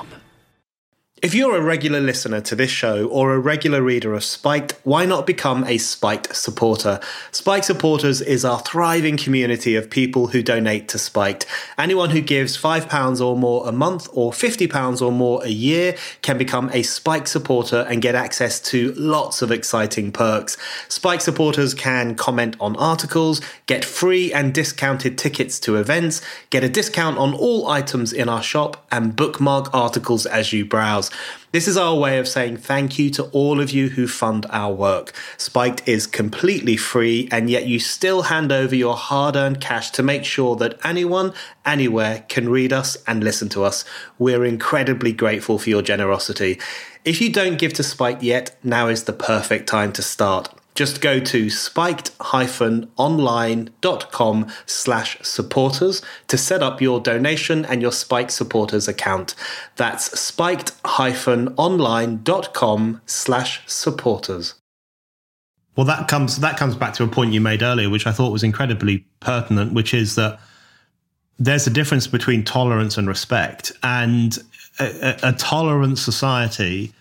[1.21, 5.05] If you're a regular listener to this show or a regular reader of Spiked, why
[5.05, 6.99] not become a Spiked supporter?
[7.31, 11.45] Spiked supporters is our thriving community of people who donate to Spiked.
[11.77, 16.39] Anyone who gives £5 or more a month or £50 or more a year can
[16.39, 20.57] become a Spiked supporter and get access to lots of exciting perks.
[20.87, 26.69] Spiked supporters can comment on articles, get free and discounted tickets to events, get a
[26.69, 31.10] discount on all items in our shop, and bookmark articles as you browse.
[31.51, 34.73] This is our way of saying thank you to all of you who fund our
[34.73, 35.13] work.
[35.37, 40.03] Spiked is completely free, and yet you still hand over your hard earned cash to
[40.03, 41.33] make sure that anyone,
[41.65, 43.83] anywhere can read us and listen to us.
[44.17, 46.59] We're incredibly grateful for your generosity.
[47.03, 50.60] If you don't give to Spiked yet, now is the perfect time to start.
[50.73, 58.87] Just go to spiked-online.com slash supporters to set up your donation and your Spiked supporters
[58.87, 59.35] account.
[59.75, 64.55] That's spiked-online.com slash supporters.
[65.75, 68.31] Well, that comes that comes back to a point you made earlier, which I thought
[68.31, 70.39] was incredibly pertinent, which is that
[71.39, 74.37] there's a difference between tolerance and respect, and
[74.79, 76.93] a, a, a tolerant society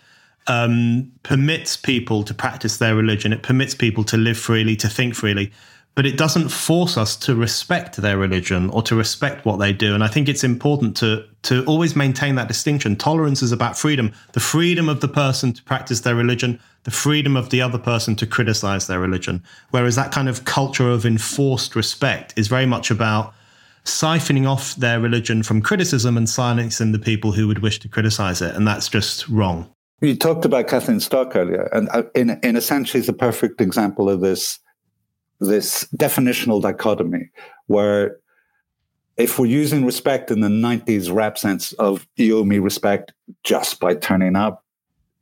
[0.50, 3.32] um, permits people to practice their religion.
[3.32, 5.52] It permits people to live freely, to think freely.
[5.96, 9.94] but it doesn't force us to respect their religion or to respect what they do.
[9.94, 12.96] And I think it's important to to always maintain that distinction.
[12.96, 17.36] Tolerance is about freedom, the freedom of the person to practice their religion, the freedom
[17.36, 19.42] of the other person to criticize their religion.
[19.70, 23.34] Whereas that kind of culture of enforced respect is very much about
[23.84, 28.42] siphoning off their religion from criticism and silencing the people who would wish to criticize
[28.42, 28.54] it.
[28.54, 29.70] And that's just wrong.
[30.00, 33.60] You talked about Kathleen Stock earlier, and uh, in, in a sense, she's a perfect
[33.60, 34.58] example of this,
[35.40, 37.30] this definitional dichotomy
[37.66, 38.18] where
[39.18, 43.12] if we're using respect in the 90s rap sense of you owe me respect
[43.44, 44.64] just by turning up,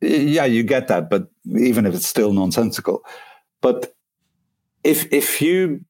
[0.01, 1.26] yeah, you get that, but
[1.59, 3.03] even if it's still nonsensical.
[3.61, 3.95] But
[4.85, 5.85] if if you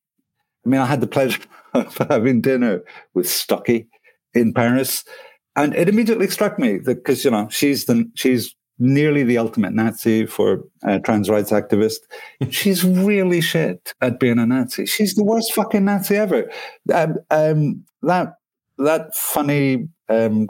[0.64, 1.42] I mean, I had the pleasure
[1.74, 2.82] of having dinner
[3.14, 3.88] with Stocky
[4.34, 5.04] in Paris,
[5.56, 9.72] and it immediately struck me that because you know she's the she's nearly the ultimate
[9.72, 11.98] Nazi for a trans rights activist.
[12.50, 14.86] she's really shit at being a Nazi.
[14.86, 16.50] She's the worst fucking Nazi ever.
[16.92, 18.34] Um, um, that
[18.78, 20.48] that funny um,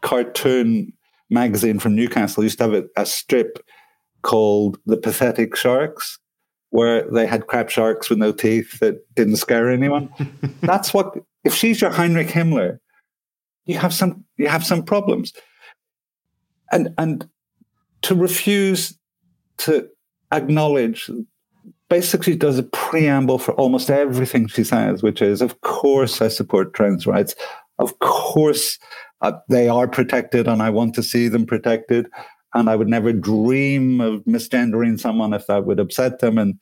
[0.00, 0.92] cartoon
[1.30, 3.64] magazine from Newcastle used to have a, a strip
[4.22, 6.18] called "The Pathetic Sharks."
[6.70, 10.08] where they had crab sharks with no teeth that didn't scare anyone.
[10.60, 12.78] That's what if she's your Heinrich Himmler,
[13.66, 15.32] you have some you have some problems.
[16.72, 17.28] And and
[18.02, 18.98] to refuse
[19.58, 19.88] to
[20.32, 21.10] acknowledge
[21.88, 26.72] basically does a preamble for almost everything she says, which is, of course, I support
[26.72, 27.34] trans rights.
[27.78, 28.78] Of course,
[29.22, 32.06] uh, they are protected, and I want to see them protected
[32.54, 36.38] and I would never dream of misgendering someone if that would upset them.
[36.38, 36.58] And,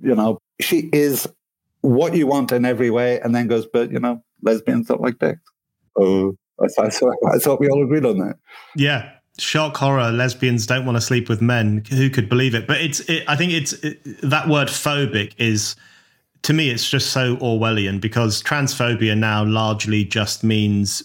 [0.00, 1.28] you know, she is
[1.82, 5.18] what you want in every way, and then goes, but, you know, lesbians don't like
[5.18, 5.40] dicks.
[5.96, 8.36] Oh, I, I, thought, I thought we all agreed on that.
[8.74, 9.10] Yeah.
[9.38, 10.10] Shock horror.
[10.10, 11.84] Lesbians don't want to sleep with men.
[11.90, 12.66] Who could believe it?
[12.66, 13.00] But it's.
[13.00, 15.76] It, I think it's it, that word phobic is
[16.42, 16.70] to me.
[16.70, 21.02] It's just so Orwellian because transphobia now largely just means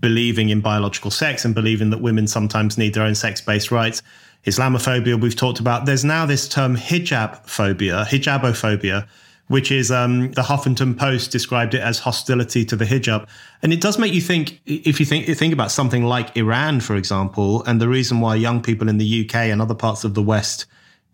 [0.00, 4.02] believing in biological sex and believing that women sometimes need their own sex based rights.
[4.44, 5.86] Islamophobia, we've talked about.
[5.86, 9.06] There's now this term hijab phobia, hijabophobia,
[9.48, 13.28] which is um, the Huffington Post described it as hostility to the hijab.
[13.62, 16.96] And it does make you think, if you think, think about something like Iran, for
[16.96, 20.22] example, and the reason why young people in the UK and other parts of the
[20.22, 20.66] West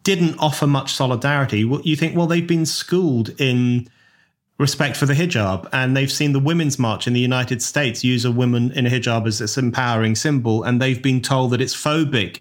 [0.05, 3.89] didn't offer much solidarity, you think, well, they've been schooled in
[4.59, 5.69] respect for the hijab.
[5.73, 8.91] And they've seen the Women's March in the United States use a woman in a
[8.91, 10.63] hijab as this empowering symbol.
[10.63, 12.41] And they've been told that it's phobic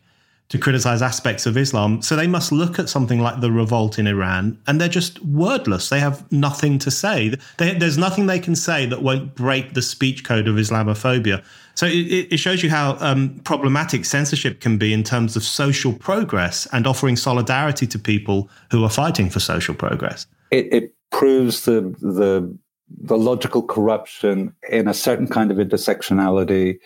[0.50, 2.02] to criticize aspects of Islam.
[2.02, 5.90] So they must look at something like the revolt in Iran and they're just wordless.
[5.90, 7.36] They have nothing to say.
[7.58, 11.44] They, there's nothing they can say that won't break the speech code of Islamophobia.
[11.76, 15.94] So it, it shows you how um, problematic censorship can be in terms of social
[15.94, 20.26] progress and offering solidarity to people who are fighting for social progress.
[20.50, 22.58] It, it proves the the
[22.90, 26.80] the logical corruption in a certain kind of intersectionality.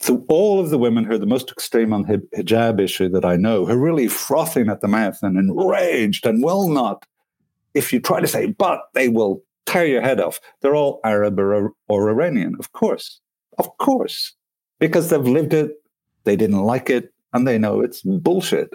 [0.00, 3.36] So all of the women who are the most extreme on hijab issue that I
[3.36, 7.04] know, who are really frothing at the mouth and enraged and will not,
[7.74, 10.40] if you try to say, but they will tear your head off.
[10.60, 13.20] They're all Arab or, or Iranian, of course,
[13.58, 14.34] of course,
[14.78, 15.72] because they've lived it,
[16.24, 18.70] they didn't like it, and they know it's bullshit.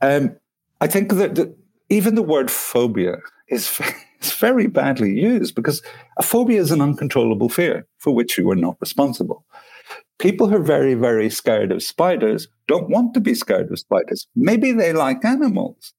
[0.00, 0.36] Um,
[0.80, 1.54] I think that the,
[1.88, 3.16] even the word phobia
[3.48, 3.80] is
[4.18, 5.82] it's very badly used because
[6.16, 9.44] a phobia is an uncontrollable fear for which you are not responsible.
[10.18, 14.26] People who are very, very scared of spiders don't want to be scared of spiders.
[14.36, 15.92] Maybe they like animals.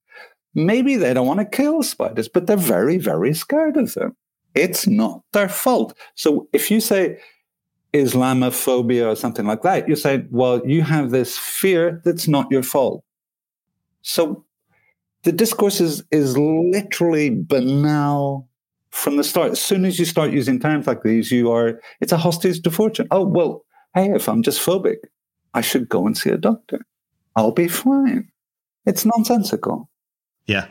[0.53, 4.15] Maybe they don't want to kill spiders, but they're very, very scared of them.
[4.53, 5.97] It's not their fault.
[6.15, 7.19] So if you say
[7.93, 12.63] Islamophobia or something like that, you say, well, you have this fear that's not your
[12.63, 13.03] fault.
[14.01, 14.45] So
[15.23, 18.47] the discourse is is literally banal
[18.91, 19.51] from the start.
[19.51, 22.71] As soon as you start using terms like these, you are it's a hostage to
[22.71, 23.07] fortune.
[23.11, 23.64] Oh well,
[23.95, 24.97] hey, if I'm just phobic,
[25.53, 26.85] I should go and see a doctor.
[27.35, 28.29] I'll be fine.
[28.85, 29.89] It's nonsensical.
[30.45, 30.67] Yeah.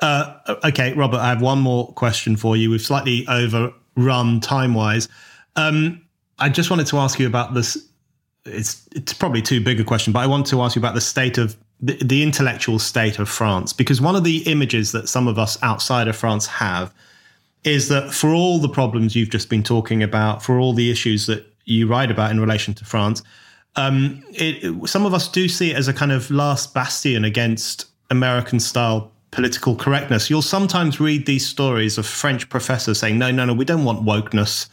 [0.00, 2.70] Uh, okay, Robert, I have one more question for you.
[2.70, 5.08] We've slightly overrun time wise.
[5.56, 6.06] Um,
[6.38, 7.76] I just wanted to ask you about this.
[8.44, 11.00] It's it's probably too big a question, but I want to ask you about the
[11.00, 15.26] state of the, the intellectual state of France, because one of the images that some
[15.26, 16.94] of us outside of France have
[17.64, 21.26] is that for all the problems you've just been talking about, for all the issues
[21.26, 23.22] that you write about in relation to France,
[23.76, 27.24] um, it, it, some of us do see it as a kind of last bastion
[27.24, 30.30] against American style political correctness.
[30.30, 34.04] You'll sometimes read these stories of French professors saying, no, no, no, we don't want
[34.04, 34.68] wokeness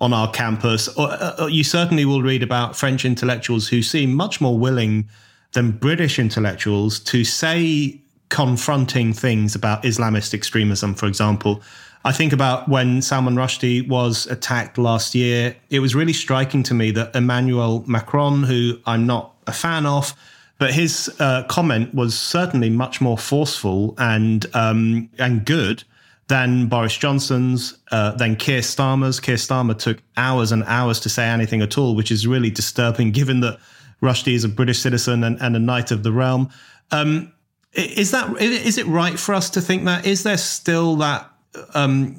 [0.00, 0.88] on our campus.
[0.88, 5.08] Or, uh, uh you certainly will read about French intellectuals who seem much more willing
[5.52, 11.62] than British intellectuals to say confronting things about Islamist extremism, for example.
[12.04, 15.54] I think about when Salman Rushdie was attacked last year.
[15.68, 20.14] It was really striking to me that Emmanuel Macron, who I'm not a fan of,
[20.58, 25.84] but his uh, comment was certainly much more forceful and um, and good
[26.28, 29.18] than Boris Johnson's, uh, than Keir Starmer's.
[29.18, 33.10] Keir Starmer took hours and hours to say anything at all, which is really disturbing,
[33.10, 33.58] given that
[34.00, 36.48] Rushdie is a British citizen and, and a knight of the realm.
[36.92, 37.32] Um,
[37.72, 40.06] is that is it right for us to think that?
[40.06, 41.29] Is there still that
[41.74, 42.14] um,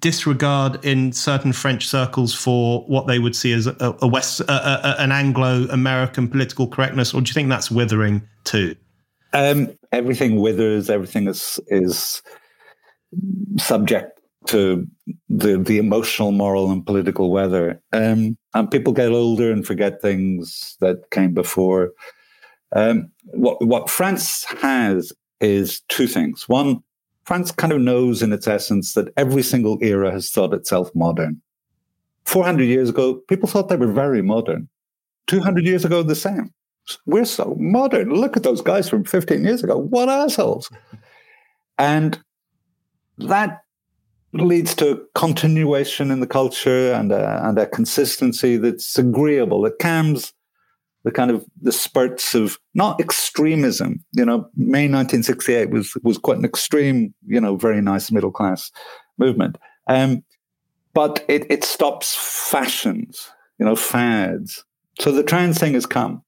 [0.00, 4.52] disregard in certain French circles for what they would see as a, a West, a,
[4.52, 8.74] a, an Anglo-American political correctness, or do you think that's withering too?
[9.32, 10.88] Um, everything withers.
[10.88, 12.22] Everything is is
[13.58, 14.86] subject to
[15.28, 17.80] the the emotional, moral, and political weather.
[17.92, 21.92] Um, and people get older and forget things that came before.
[22.74, 26.48] Um, what what France has is two things.
[26.48, 26.82] One,
[27.26, 31.42] France kind of knows in its essence that every single era has thought itself modern.
[32.24, 34.68] 400 years ago, people thought they were very modern.
[35.26, 36.52] 200 years ago, the same.
[37.04, 38.10] We're so modern.
[38.10, 39.76] Look at those guys from 15 years ago.
[39.76, 40.70] What assholes.
[41.78, 42.20] And
[43.18, 43.62] that
[44.32, 49.66] leads to continuation in the culture and a, and a consistency that's agreeable.
[49.66, 50.32] It calms
[51.06, 54.04] the kind of the spurts of not extremism.
[54.10, 58.72] You know, May 1968 was was quite an extreme, you know, very nice middle class
[59.16, 59.56] movement.
[59.86, 60.24] Um,
[60.94, 62.16] but it, it stops
[62.50, 64.64] fashions, you know, fads.
[64.98, 66.24] So the trans thing has come,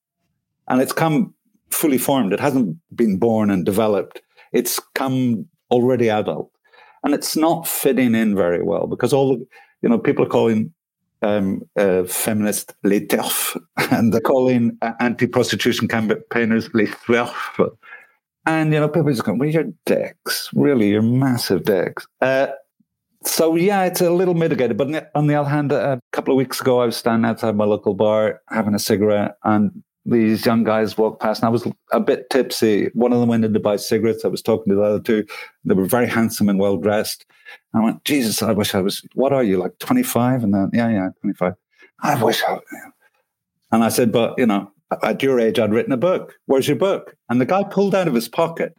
[0.69, 1.35] and it's come
[1.71, 2.33] fully formed.
[2.33, 4.23] It hasn't been born and developed.
[4.53, 6.53] It's come already adult
[7.03, 9.47] and it's not fitting in very well because all the
[9.83, 10.73] you know people are calling
[11.23, 13.57] um, uh, feminist les TERF,
[13.91, 17.71] and calling uh, anti-prostitution campaigners les TERF.
[18.47, 22.49] And you know, people just going, "Well, you're dicks, really, you're massive dicks." Uh,
[23.25, 24.77] so yeah, it's a little mitigated.
[24.77, 27.29] But on the, on the other hand, a couple of weeks ago, I was standing
[27.29, 31.51] outside my local bar having a cigarette, and these young guys walked past, and I
[31.51, 32.89] was a bit tipsy.
[32.95, 34.25] One of them went in to buy cigarettes.
[34.25, 35.27] I was talking to the other two.
[35.65, 37.27] They were very handsome and well dressed.
[37.75, 39.03] I went, Jesus, I wish I was.
[39.15, 40.43] What are you like, twenty five?
[40.43, 41.55] And then, yeah, yeah, twenty five.
[42.03, 42.59] I wish I.
[43.71, 44.73] And I said, but you know,
[45.03, 46.35] at your age, I'd written a book.
[46.47, 47.15] Where's your book?
[47.29, 48.75] And the guy pulled out of his pocket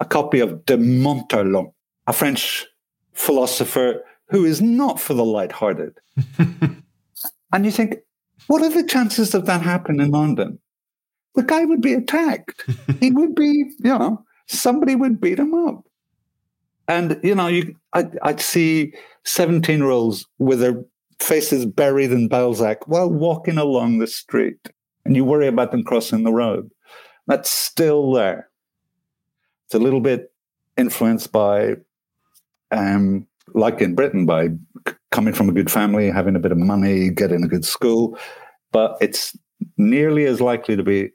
[0.00, 1.72] a copy of De Montalon,
[2.06, 2.66] a French
[3.12, 5.98] philosopher who is not for the light-hearted.
[7.52, 7.96] and you think,
[8.46, 10.58] what are the chances of that happening in London?
[11.34, 12.64] The guy would be attacked.
[13.00, 13.46] he would be,
[13.78, 15.84] you know, somebody would beat him up.
[16.88, 18.94] And, you know, you, I'd, I'd see
[19.24, 20.84] 17 year olds with their
[21.20, 24.70] faces buried in Balzac while walking along the street.
[25.04, 26.70] And you worry about them crossing the road.
[27.26, 28.48] That's still there.
[29.66, 30.32] It's a little bit
[30.76, 31.76] influenced by,
[32.72, 34.48] um, like in Britain, by
[35.12, 38.18] coming from a good family, having a bit of money, getting a good school.
[38.72, 39.36] But it's
[39.76, 41.12] nearly as likely to be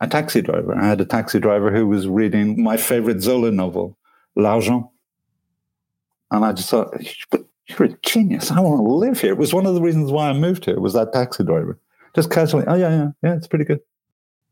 [0.00, 0.74] a taxi driver.
[0.74, 3.96] I had a taxi driver who was reading my favorite Zola novel,
[4.34, 4.86] L'Argent.
[6.30, 6.94] And I just thought,
[7.68, 8.50] you're a genius.
[8.50, 9.32] I want to live here.
[9.32, 11.78] It was one of the reasons why I moved here was that taxi driver.
[12.14, 13.80] Just casually, oh yeah, yeah, yeah, it's pretty good.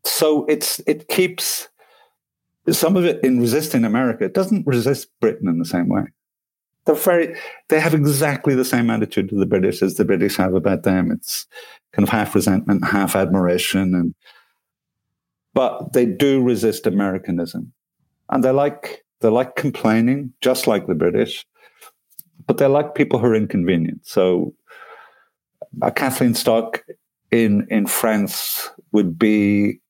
[0.05, 1.69] So it's it keeps
[2.71, 4.25] some of it in resisting America.
[4.25, 6.03] It doesn't resist Britain in the same way.
[6.85, 7.37] They're very
[7.69, 11.11] they have exactly the same attitude to the British as the British have about them.
[11.11, 11.47] It's
[11.93, 14.15] kind of half resentment, half admiration, and
[15.55, 17.73] but they do resist Americanism.
[18.31, 21.47] And they like they like complaining, just like the British,
[22.47, 24.07] but they like people who are inconvenient.
[24.07, 24.55] So
[25.83, 26.83] a Kathleen Stock
[27.31, 29.81] in in France would be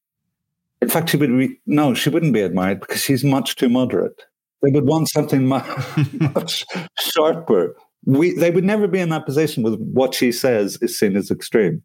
[0.81, 4.23] in fact she would be no, she wouldn't be admired because she's much too moderate.
[4.63, 5.67] They would want something much,
[6.13, 6.65] much
[6.99, 7.77] sharper.
[8.07, 11.31] We, they would never be in that position with what she says is seen as
[11.31, 11.83] extreme.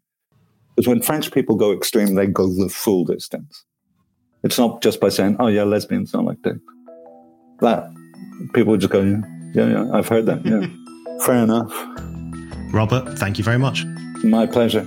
[0.74, 3.64] Because when French people go extreme, they go the full distance.
[4.42, 6.56] It's not just by saying, "Oh yeah, lesbians don't like dick."
[7.60, 7.90] That
[8.54, 9.20] people would just go, "Yeah,
[9.54, 10.66] yeah, yeah I've heard that." Yeah,
[11.26, 11.72] fair enough.
[12.72, 13.84] Robert, thank you very much.
[14.22, 14.86] My pleasure.